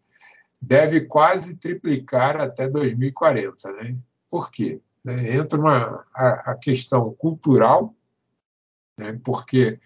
deve 0.61 1.03
quase 1.03 1.57
triplicar 1.57 2.41
até 2.41 2.69
2040. 2.69 3.73
Né? 3.73 3.97
Por 4.29 4.51
quê? 4.51 4.81
Né, 5.05 5.37
entra 5.37 5.59
uma, 5.59 6.05
a, 6.13 6.53
a 6.53 6.55
questão 6.57 7.13
cultural, 7.15 7.95
né? 9.01 9.19
porque 9.25 9.81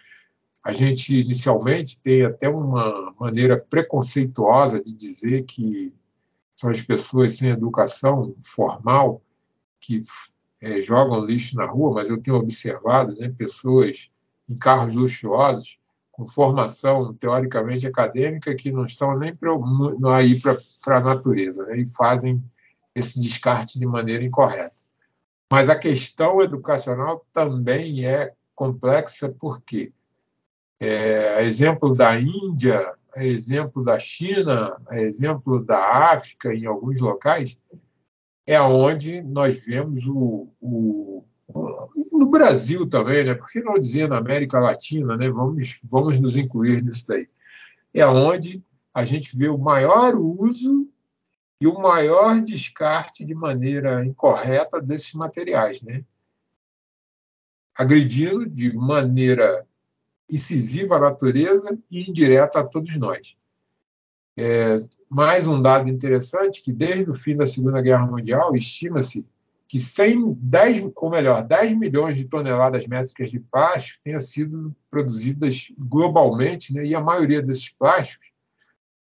a 0.62 0.72
gente 0.72 1.20
inicialmente 1.20 2.00
tem 2.00 2.24
até 2.24 2.48
uma 2.48 3.14
maneira 3.20 3.58
preconceituosa 3.58 4.82
de 4.82 4.92
dizer 4.92 5.44
que 5.44 5.94
são 6.56 6.70
as 6.70 6.80
pessoas 6.80 7.36
sem 7.36 7.50
educação 7.50 8.34
formal 8.42 9.22
que 9.78 10.00
é, 10.60 10.80
jogam 10.80 11.24
lixo 11.24 11.56
na 11.56 11.66
rua, 11.66 11.94
mas 11.94 12.08
eu 12.08 12.20
tenho 12.20 12.36
observado 12.36 13.14
né, 13.16 13.28
pessoas 13.28 14.10
em 14.48 14.58
carros 14.58 14.94
luxuosos 14.94 15.78
com 16.10 16.26
formação 16.26 17.12
teoricamente 17.12 17.86
acadêmica 17.86 18.54
que 18.54 18.70
não 18.70 18.84
estão 18.84 19.18
nem 19.18 19.34
pra, 19.34 19.50
aí 20.14 20.40
para 20.40 20.98
a 20.98 21.00
natureza 21.00 21.66
né, 21.66 21.78
e 21.80 21.88
fazem 21.88 22.42
esse 22.94 23.20
descarte 23.20 23.78
de 23.78 23.84
maneira 23.84 24.24
incorreta. 24.24 24.76
Mas 25.50 25.68
a 25.68 25.78
questão 25.78 26.40
educacional 26.40 27.26
também 27.32 28.06
é 28.06 28.32
complexa, 28.55 29.34
porque 29.38 29.92
é, 30.80 31.42
exemplo 31.44 31.94
da 31.94 32.18
Índia, 32.18 32.94
a 33.14 33.24
exemplo 33.24 33.84
da 33.84 33.98
China, 33.98 34.76
a 34.88 34.98
exemplo 34.98 35.64
da 35.64 36.12
África, 36.12 36.55
em 36.55 36.66
alguns 36.66 37.00
locais, 37.00 37.57
é 38.46 38.61
onde 38.61 39.22
nós 39.22 39.64
vemos 39.64 40.07
o, 40.07 40.48
o, 40.61 41.24
no 42.12 42.26
Brasil 42.26 42.88
também, 42.88 43.24
né? 43.24 43.34
Por 43.34 43.48
que 43.48 43.62
não 43.62 43.78
dizer 43.78 44.09
na 44.09 44.18
América 44.18 44.59
Latina, 44.59 45.16
né? 45.16 45.30
Vamos, 45.30 45.80
vamos 45.90 46.20
nos 46.20 46.36
incluir 46.36 46.82
nisso 46.82 47.07
daí. 47.07 47.28
É 47.92 48.07
onde 48.07 48.62
a 48.92 49.05
gente 49.05 49.36
vê 49.36 49.48
o 49.48 49.59
maior 49.59 50.14
uso 50.14 50.88
e 51.61 51.66
o 51.66 51.78
maior 51.78 52.40
descarte 52.40 53.24
de 53.24 53.34
maneira 53.34 54.05
incorreta 54.05 54.80
desses 54.80 55.14
materiais, 55.14 55.82
né? 55.82 56.05
Agredindo 57.76 58.46
de 58.46 58.74
maneira 58.74 59.66
incisiva 60.30 60.96
a 60.96 61.00
natureza 61.00 61.78
e 61.90 62.08
indireta 62.08 62.60
a 62.60 62.64
todos 62.64 62.94
nós. 62.96 63.36
É, 64.36 64.76
mais 65.08 65.46
um 65.46 65.60
dado 65.62 65.88
interessante 65.88 66.62
que 66.62 66.72
desde 66.72 67.10
o 67.10 67.14
fim 67.14 67.36
da 67.36 67.46
Segunda 67.46 67.80
Guerra 67.80 68.06
Mundial 68.06 68.56
estima-se 68.56 69.26
que 69.68 69.78
100, 69.78 70.34
10, 70.40 70.92
ou 70.96 71.10
melhor, 71.10 71.42
10 71.42 71.76
milhões 71.78 72.16
de 72.16 72.26
toneladas 72.26 72.86
métricas 72.86 73.30
de 73.30 73.40
plástico 73.40 74.00
tenham 74.04 74.20
sido 74.20 74.74
produzidas 74.90 75.68
globalmente, 75.78 76.72
né, 76.74 76.84
e 76.84 76.94
a 76.94 77.00
maioria 77.00 77.42
desses 77.42 77.70
plásticos 77.70 78.28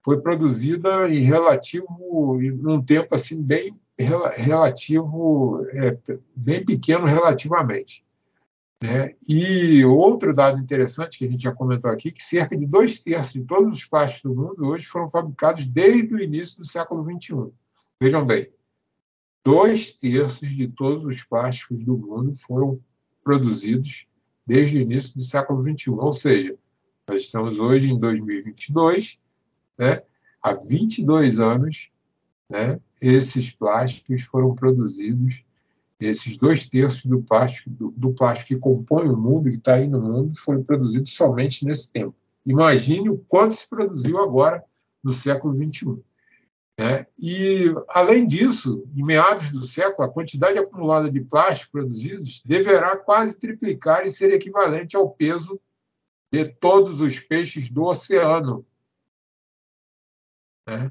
foi 0.04 0.20
produzida 0.20 1.08
em 1.08 1.20
relativo, 1.20 2.38
num 2.60 2.82
tempo 2.82 3.14
assim 3.14 3.40
bem 3.40 3.78
relativo, 3.98 5.64
é, 5.70 5.96
bem 6.34 6.64
pequeno 6.64 7.06
relativamente. 7.06 8.04
Né? 8.83 9.14
E 9.28 9.85
outro 9.85 10.35
dado 10.35 10.61
interessante 10.61 11.16
que 11.16 11.24
a 11.24 11.30
gente 11.30 11.45
já 11.45 11.53
comentou 11.53 11.89
aqui, 11.89 12.11
que 12.11 12.20
cerca 12.20 12.57
de 12.57 12.66
dois 12.66 12.99
terços 12.99 13.33
de 13.33 13.45
todos 13.45 13.74
os 13.74 13.85
plásticos 13.85 14.35
do 14.35 14.37
mundo 14.37 14.66
hoje 14.66 14.87
foram 14.87 15.09
fabricados 15.09 15.64
desde 15.66 16.12
o 16.12 16.18
início 16.18 16.59
do 16.59 16.66
século 16.66 17.05
XXI. 17.05 17.53
Vejam 18.01 18.26
bem, 18.26 18.51
dois 19.45 19.93
terços 19.93 20.49
de 20.49 20.66
todos 20.66 21.05
os 21.05 21.22
plásticos 21.22 21.85
do 21.85 21.97
mundo 21.97 22.35
foram 22.35 22.74
produzidos 23.22 24.09
desde 24.45 24.78
o 24.78 24.80
início 24.80 25.14
do 25.14 25.22
século 25.22 25.62
XXI. 25.62 25.91
Ou 25.91 26.12
seja, 26.12 26.59
nós 27.07 27.22
estamos 27.22 27.61
hoje 27.61 27.89
em 27.89 28.01
2022, 28.01 29.16
né? 29.78 30.03
há 30.43 30.55
22 30.55 31.39
anos, 31.39 31.93
né? 32.51 32.80
esses 33.01 33.49
plásticos 33.49 34.22
foram 34.22 34.57
produzidos 34.57 35.45
esses 36.05 36.36
dois 36.36 36.66
terços 36.66 37.05
do 37.07 37.22
plástico, 37.22 37.70
do, 37.70 37.90
do 37.90 38.12
plástico 38.12 38.48
que 38.48 38.61
compõe 38.61 39.09
o 39.09 39.16
mundo, 39.16 39.50
que 39.50 39.57
está 39.57 39.74
aí 39.74 39.86
no 39.86 40.00
mundo, 40.00 40.38
foram 40.38 40.62
produzidos 40.62 41.14
somente 41.14 41.64
nesse 41.64 41.92
tempo. 41.92 42.14
Imagine 42.44 43.11
o 43.11 43.18
quanto 43.18 43.55
se 43.55 43.68
produziu 43.68 44.18
agora 44.18 44.64
no 45.03 45.12
século 45.12 45.55
XXI. 45.55 46.03
Né? 46.78 47.07
E, 47.18 47.66
além 47.88 48.26
disso, 48.26 48.88
em 48.96 49.05
meados 49.05 49.53
do 49.53 49.66
século, 49.66 50.09
a 50.09 50.12
quantidade 50.12 50.59
acumulada 50.59 51.11
de 51.11 51.20
plástico 51.20 51.72
produzidos 51.72 52.42
deverá 52.44 52.96
quase 52.96 53.38
triplicar 53.38 54.07
e 54.07 54.11
ser 54.11 54.32
equivalente 54.32 54.96
ao 54.96 55.11
peso 55.11 55.61
de 56.32 56.46
todos 56.46 57.00
os 57.00 57.20
peixes 57.20 57.68
do 57.68 57.84
oceano. 57.84 58.66
Né? 60.66 60.90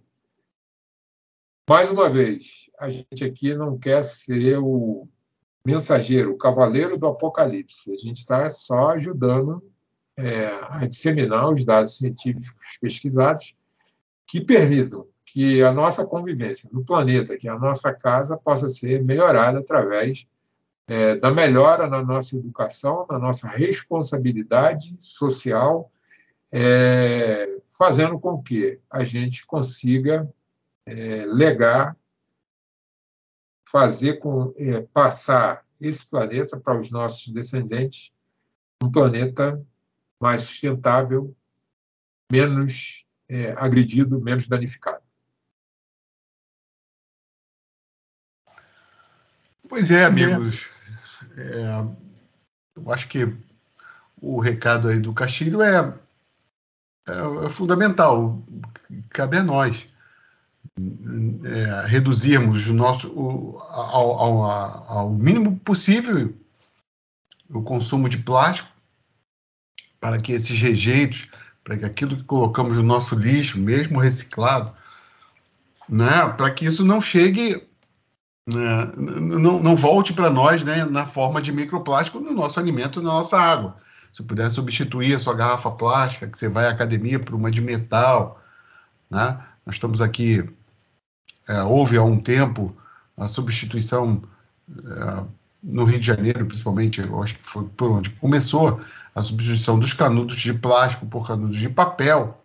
Mais 1.71 1.89
uma 1.89 2.09
vez, 2.09 2.69
a 2.77 2.89
gente 2.89 3.23
aqui 3.23 3.55
não 3.55 3.77
quer 3.77 4.03
ser 4.03 4.57
o 4.59 5.07
mensageiro, 5.65 6.33
o 6.33 6.37
cavaleiro 6.37 6.97
do 6.97 7.07
apocalipse. 7.07 7.93
A 7.93 7.95
gente 7.95 8.17
está 8.17 8.49
só 8.49 8.89
ajudando 8.89 9.63
é, 10.17 10.47
a 10.63 10.85
disseminar 10.85 11.49
os 11.49 11.63
dados 11.63 11.95
científicos 11.95 12.77
pesquisados 12.81 13.55
que 14.27 14.41
permitam 14.41 15.07
que 15.25 15.63
a 15.63 15.71
nossa 15.71 16.05
convivência 16.05 16.69
no 16.73 16.83
planeta, 16.83 17.37
que 17.37 17.47
a 17.47 17.57
nossa 17.57 17.93
casa, 17.93 18.35
possa 18.35 18.67
ser 18.67 19.01
melhorada 19.01 19.59
através 19.59 20.27
é, 20.89 21.15
da 21.15 21.31
melhora 21.31 21.87
na 21.87 22.03
nossa 22.03 22.35
educação, 22.35 23.05
na 23.09 23.17
nossa 23.17 23.47
responsabilidade 23.47 24.97
social, 24.99 25.89
é, 26.51 27.49
fazendo 27.71 28.19
com 28.19 28.43
que 28.43 28.77
a 28.91 29.05
gente 29.05 29.45
consiga 29.45 30.29
é, 30.85 31.25
legar, 31.25 31.95
fazer 33.67 34.19
com 34.19 34.53
é, 34.57 34.81
passar 34.81 35.65
esse 35.79 36.09
planeta 36.09 36.59
para 36.59 36.79
os 36.79 36.91
nossos 36.91 37.27
descendentes 37.29 38.11
um 38.83 38.91
planeta 38.91 39.63
mais 40.19 40.41
sustentável, 40.41 41.35
menos 42.31 43.05
é, 43.29 43.51
agredido, 43.51 44.19
menos 44.21 44.47
danificado. 44.47 45.03
Pois 49.67 49.89
é, 49.89 50.03
amigos. 50.03 50.69
É, 51.37 51.95
eu 52.75 52.91
acho 52.91 53.07
que 53.07 53.19
o 54.21 54.39
recado 54.39 54.89
aí 54.89 54.99
do 54.99 55.13
Castilho 55.13 55.61
é, 55.61 55.97
é, 57.07 57.45
é 57.45 57.49
fundamental. 57.49 58.43
Cabe 59.09 59.37
a 59.37 59.43
nós 59.43 59.90
é, 60.77 61.87
reduzirmos 61.87 62.67
o 62.67 62.73
nosso, 62.73 63.11
o, 63.13 63.59
ao, 63.59 64.19
ao, 64.19 64.43
ao, 64.43 65.09
mínimo 65.09 65.59
possível 65.59 66.33
o 67.49 67.61
consumo 67.61 68.07
de 68.07 68.17
plástico 68.17 68.69
para 69.99 70.17
que 70.17 70.31
esses 70.31 70.59
rejeitos, 70.59 71.27
para 71.63 71.77
que 71.77 71.85
aquilo 71.85 72.15
que 72.15 72.23
colocamos 72.23 72.77
no 72.77 72.83
nosso 72.83 73.15
lixo, 73.15 73.59
mesmo 73.59 73.99
reciclado, 73.99 74.73
né, 75.87 76.29
para 76.37 76.49
que 76.51 76.65
isso 76.65 76.85
não 76.85 77.01
chegue, 77.01 77.61
né, 78.47 78.91
não, 78.95 79.61
não 79.61 79.75
volte 79.75 80.13
para 80.13 80.29
nós 80.29 80.63
né, 80.63 80.85
na 80.85 81.05
forma 81.05 81.41
de 81.41 81.51
microplástico 81.51 82.19
no 82.19 82.31
nosso 82.31 82.59
alimento, 82.59 83.01
na 83.01 83.09
nossa 83.09 83.37
água. 83.37 83.75
Se 84.13 84.23
puder 84.23 84.49
substituir 84.49 85.15
a 85.15 85.19
sua 85.19 85.35
garrafa 85.35 85.69
plástica, 85.71 86.27
que 86.27 86.37
você 86.37 86.49
vai 86.49 86.65
à 86.65 86.69
academia, 86.69 87.19
por 87.19 87.35
uma 87.35 87.51
de 87.51 87.61
metal, 87.61 88.41
né? 89.09 89.37
Nós 89.65 89.75
estamos 89.75 90.01
aqui 90.01 90.49
é, 91.47 91.61
houve 91.63 91.97
há 91.97 92.03
um 92.03 92.17
tempo 92.17 92.75
a 93.17 93.27
substituição 93.27 94.21
é, 94.69 95.23
no 95.63 95.83
Rio 95.83 95.99
de 95.99 96.05
Janeiro, 96.05 96.45
principalmente, 96.45 97.01
eu 97.01 97.21
acho 97.21 97.35
que 97.35 97.47
foi 97.47 97.65
por 97.65 97.91
onde 97.91 98.09
começou 98.11 98.81
a 99.13 99.21
substituição 99.21 99.77
dos 99.77 99.93
canudos 99.93 100.37
de 100.37 100.53
plástico 100.53 101.05
por 101.05 101.27
canudos 101.27 101.57
de 101.57 101.69
papel, 101.69 102.41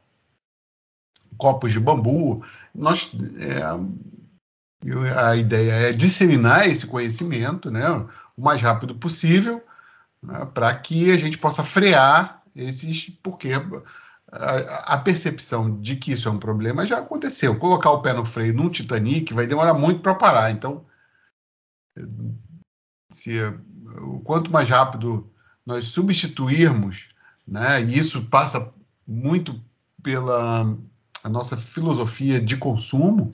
copos 1.37 1.73
de 1.73 1.81
bambu. 1.81 2.45
Nós, 2.75 3.11
é, 3.39 3.63
a 5.19 5.37
ideia 5.37 5.89
é 5.89 5.93
disseminar 5.93 6.69
esse 6.69 6.87
conhecimento 6.87 7.71
né, 7.71 7.89
o 8.37 8.43
mais 8.43 8.61
rápido 8.61 8.95
possível 8.95 9.63
né, 10.23 10.45
para 10.53 10.75
que 10.75 11.11
a 11.11 11.17
gente 11.17 11.39
possa 11.39 11.63
frear 11.63 12.43
esses. 12.55 13.11
Porque 13.23 13.51
a, 14.33 14.99
percepção 14.99 15.81
de 15.81 15.97
que 15.97 16.12
isso 16.12 16.29
é 16.29 16.33
um 16.33 16.39
problema 16.39 16.87
já 16.87 16.99
aconteceu. 16.99 17.59
Colocar 17.59 17.91
o 17.91 18.03
pé 18.03 18.12
no 18.12 18.24
freio 18.24 18.55
num 18.55 18.68
Titanic 18.68 19.33
vai 19.33 19.47
demorar 19.47 19.74
muito 19.74 20.01
para 20.01 20.14
parar. 20.14 20.51
Então, 20.51 20.85
se, 23.11 23.39
quanto 24.24 24.51
mais 24.51 24.68
rápido 24.68 25.31
nós 25.64 25.87
substituirmos, 25.87 27.09
né, 27.47 27.83
e 27.83 27.99
isso 27.99 28.24
passa 28.27 28.72
muito 29.07 29.61
pela 30.03 30.77
a 31.22 31.29
nossa 31.29 31.57
filosofia 31.57 32.41
de 32.41 32.57
consumo, 32.57 33.33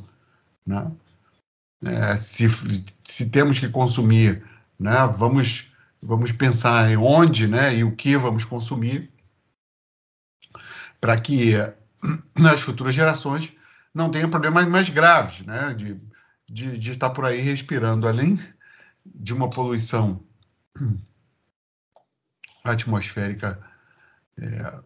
né? 0.66 0.90
É, 1.84 2.16
se, 2.16 2.48
se 3.02 3.28
temos 3.28 3.58
que 3.58 3.68
consumir, 3.68 4.42
né, 4.78 5.06
vamos, 5.18 5.72
vamos 6.00 6.30
pensar 6.30 6.90
em 6.90 6.96
onde 6.96 7.48
né, 7.48 7.76
e 7.76 7.82
o 7.82 7.94
que 7.94 8.16
vamos 8.16 8.44
consumir 8.44 9.11
para 11.02 11.20
que 11.20 11.52
as 12.48 12.60
futuras 12.60 12.94
gerações 12.94 13.52
não 13.92 14.10
tenham 14.10 14.30
problemas 14.30 14.66
mais 14.68 14.88
graves 14.88 15.44
né, 15.44 15.74
de, 15.74 16.00
de, 16.48 16.78
de 16.78 16.90
estar 16.92 17.10
por 17.10 17.26
aí 17.26 17.40
respirando, 17.40 18.08
além 18.08 18.38
de 19.04 19.34
uma 19.34 19.50
poluição 19.50 20.22
atmosférica 22.64 23.60
é, 24.38 24.80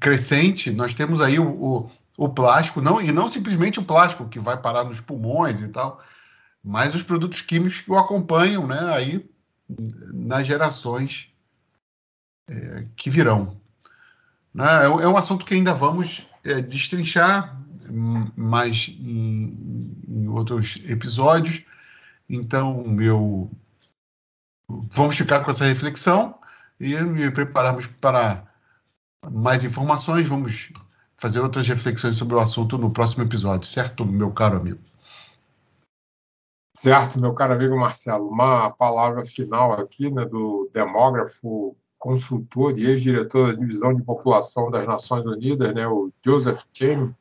crescente, 0.00 0.72
nós 0.72 0.92
temos 0.92 1.20
aí 1.20 1.38
o, 1.38 1.48
o, 1.48 1.90
o, 2.18 2.28
plástico, 2.28 2.80
não, 2.80 3.00
e 3.00 3.12
não 3.12 3.28
simplesmente 3.28 3.78
o 3.78 3.84
plástico 3.84 4.28
que 4.28 4.40
vai 4.40 4.60
parar 4.60 4.82
nos 4.82 5.00
pulmões 5.00 5.60
e 5.60 5.68
tal, 5.68 6.02
mas 6.62 6.92
os 6.92 7.04
produtos 7.04 7.40
químicos 7.40 7.80
que 7.80 7.90
o 7.90 7.98
acompanham 7.98 8.66
né, 8.66 8.80
aí 8.92 9.24
nas 10.12 10.44
gerações 10.44 11.32
é, 12.48 12.86
que 12.96 13.08
virão. 13.08 13.61
Né, 14.54 14.64
é, 14.64 14.84
é, 14.84 15.08
um 15.08 15.16
assunto 15.16 15.44
que 15.44 15.54
ainda 15.54 15.72
vamos 15.72 16.28
é, 16.44 16.60
destrinchar 16.60 17.58
mais 18.36 18.88
em, 19.00 19.96
em 20.08 20.28
outros 20.28 20.80
episódios, 20.88 21.64
então 22.28 22.96
eu 23.00 23.50
vamos 24.90 25.16
ficar 25.16 25.44
com 25.44 25.50
essa 25.50 25.64
reflexão 25.64 26.34
e 26.80 26.94
me 27.02 27.30
prepararmos 27.30 27.86
para 27.86 28.46
mais 29.30 29.64
informações, 29.64 30.26
vamos 30.26 30.72
fazer 31.16 31.40
outras 31.40 31.68
reflexões 31.68 32.16
sobre 32.16 32.34
o 32.34 32.40
assunto 32.40 32.78
no 32.78 32.90
próximo 32.90 33.24
episódio, 33.24 33.66
certo, 33.66 34.04
meu 34.04 34.32
caro 34.32 34.56
amigo? 34.56 34.80
Certo, 36.74 37.20
meu 37.20 37.32
caro 37.32 37.52
amigo 37.54 37.76
Marcelo. 37.76 38.28
Uma 38.28 38.72
palavra 38.72 39.22
final 39.22 39.72
aqui 39.74 40.10
né, 40.10 40.24
do 40.24 40.68
demógrafo, 40.72 41.76
consultor 42.02 42.76
e 42.76 42.84
ex-diretor 42.84 43.52
da 43.52 43.58
Divisão 43.60 43.94
de 43.94 44.02
População 44.02 44.68
das 44.72 44.88
Nações 44.88 45.24
Unidas, 45.24 45.72
né, 45.72 45.86
o 45.86 46.12
Joseph 46.20 46.64
Kane, 46.76 47.14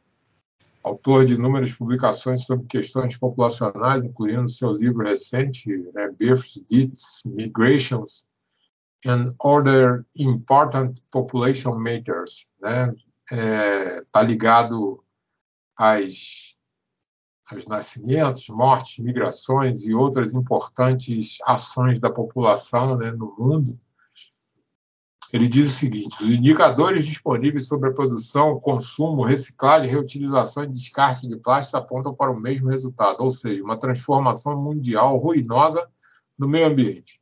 autor 0.84 1.24
de 1.24 1.36
inúmeras 1.36 1.72
publicações 1.72 2.46
sobre 2.46 2.66
questões 2.66 3.16
populacionais, 3.16 4.04
incluindo 4.04 4.50
seu 4.50 4.72
livro 4.72 5.06
recente, 5.06 5.70
né, 5.94 6.10
Births, 6.18 6.66
Deaths, 6.68 7.22
Migrations 7.26 8.28
and 9.06 9.36
Other 9.40 10.04
Important 10.18 11.00
Population 11.12 11.78
Matters, 11.78 12.52
né? 12.60 12.92
É, 13.32 14.02
tá 14.12 14.24
ligado 14.24 15.04
às, 15.78 16.56
aos 17.52 17.68
nascimentos, 17.68 18.50
mortes, 18.50 18.98
migrações 18.98 19.86
e 19.86 19.94
outras 19.94 20.34
importantes 20.34 21.38
ações 21.46 22.00
da 22.00 22.10
população 22.10 22.98
né, 22.98 23.12
no 23.12 23.36
mundo. 23.38 23.80
Ele 25.32 25.48
diz 25.48 25.70
o 25.70 25.72
seguinte: 25.72 26.24
os 26.24 26.30
indicadores 26.30 27.06
disponíveis 27.06 27.68
sobre 27.68 27.90
a 27.90 27.94
produção, 27.94 28.60
consumo, 28.60 29.24
reciclagem, 29.24 29.90
reutilização 29.90 30.64
e 30.64 30.68
descarte 30.68 31.28
de 31.28 31.38
plástico 31.38 31.78
apontam 31.78 32.14
para 32.14 32.32
o 32.32 32.40
mesmo 32.40 32.70
resultado, 32.70 33.22
ou 33.22 33.32
seja, 33.32 33.64
uma 33.64 33.80
transformação 33.80 34.62
mundial 34.62 35.18
ruinosa 35.18 35.88
no 36.38 36.48
meio 36.48 36.68
ambiente. 36.68 37.22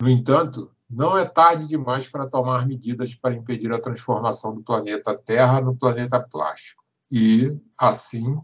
No 0.00 0.08
entanto, 0.08 0.70
não 0.88 1.18
é 1.18 1.24
tarde 1.24 1.66
demais 1.66 2.06
para 2.08 2.28
tomar 2.28 2.66
medidas 2.66 3.14
para 3.14 3.34
impedir 3.34 3.72
a 3.72 3.80
transformação 3.80 4.54
do 4.54 4.62
planeta 4.62 5.16
Terra 5.18 5.60
no 5.60 5.76
planeta 5.76 6.20
plástico 6.20 6.82
e, 7.10 7.58
assim, 7.76 8.38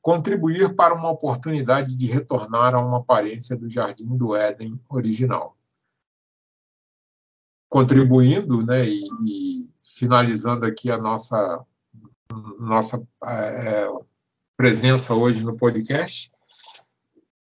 contribuir 0.00 0.74
para 0.74 0.94
uma 0.94 1.10
oportunidade 1.10 1.94
de 1.94 2.06
retornar 2.06 2.74
a 2.74 2.80
uma 2.80 2.98
aparência 2.98 3.56
do 3.56 3.68
Jardim 3.68 4.16
do 4.16 4.34
Éden 4.34 4.80
original. 4.88 5.56
Contribuindo 7.70 8.66
né, 8.66 8.86
e, 8.86 9.00
e 9.24 9.70
finalizando 9.84 10.66
aqui 10.66 10.90
a 10.90 10.98
nossa, 10.98 11.64
nossa 12.58 13.02
é, 13.24 13.88
presença 14.56 15.14
hoje 15.14 15.42
no 15.42 15.56
podcast, 15.56 16.30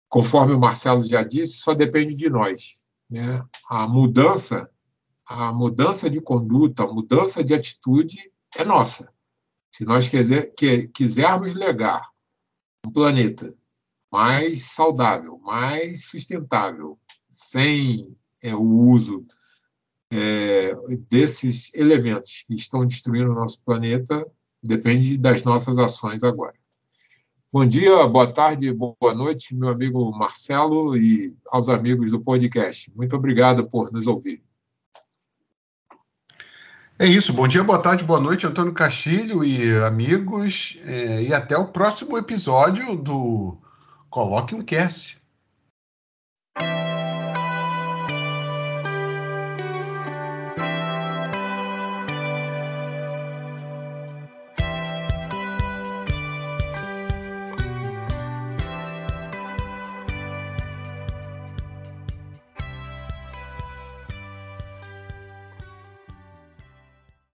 conforme 0.09 0.55
o 0.55 0.59
Marcelo 0.59 1.07
já 1.07 1.23
disse, 1.23 1.59
só 1.59 1.73
depende 1.73 2.17
de 2.17 2.29
nós 2.29 2.83
né, 3.09 3.45
a 3.69 3.87
mudança, 3.87 4.71
a 5.25 5.53
mudança 5.53 6.11
de 6.11 6.21
conduta, 6.21 6.85
a 6.85 6.93
mudança 6.93 7.45
de 7.45 7.55
atitude 7.55 8.33
é 8.57 8.65
nossa. 8.65 9.13
Se 9.71 9.85
nós 9.85 10.09
quiser, 10.09 10.55
que, 10.57 10.89
quisermos 10.89 11.55
legar 11.55 12.11
um 12.87 12.91
planeta 12.91 13.55
mais 14.11 14.63
saudável, 14.63 15.39
mais 15.39 16.07
sustentável, 16.07 16.99
sem 17.31 18.17
é, 18.43 18.55
o 18.55 18.63
uso 18.63 19.27
é, 20.13 20.75
desses 21.11 21.73
elementos 21.75 22.45
que 22.47 22.55
estão 22.55 22.87
destruindo 22.87 23.31
o 23.31 23.35
nosso 23.35 23.61
planeta, 23.63 24.27
depende 24.63 25.17
das 25.17 25.43
nossas 25.43 25.79
ações 25.79 26.23
agora. 26.23 26.55
Bom 27.53 27.65
dia, 27.65 28.07
boa 28.07 28.33
tarde, 28.33 28.73
boa 28.73 29.15
noite, 29.15 29.55
meu 29.55 29.71
amigo 29.71 30.11
Marcelo 30.11 30.97
e 30.97 31.35
aos 31.47 31.69
amigos 31.69 32.11
do 32.11 32.21
podcast. 32.21 32.93
Muito 32.95 33.17
obrigado 33.17 33.67
por 33.67 33.91
nos 33.93 34.07
ouvir. 34.07 34.43
É 36.99 37.07
isso, 37.07 37.33
bom 37.33 37.47
dia, 37.47 37.63
boa 37.63 37.79
tarde, 37.79 38.05
boa 38.05 38.21
noite, 38.21 38.47
Antônio 38.47 38.73
Castilho 38.73 39.45
e 39.45 39.77
amigos, 39.85 40.79
é, 40.85 41.23
e 41.23 41.33
até 41.33 41.57
o 41.57 41.67
próximo 41.67 42.17
episódio 42.17 42.97
do 42.97 43.57
Coloque 44.09 44.55
um 44.55 44.63
Cast. 44.63 45.21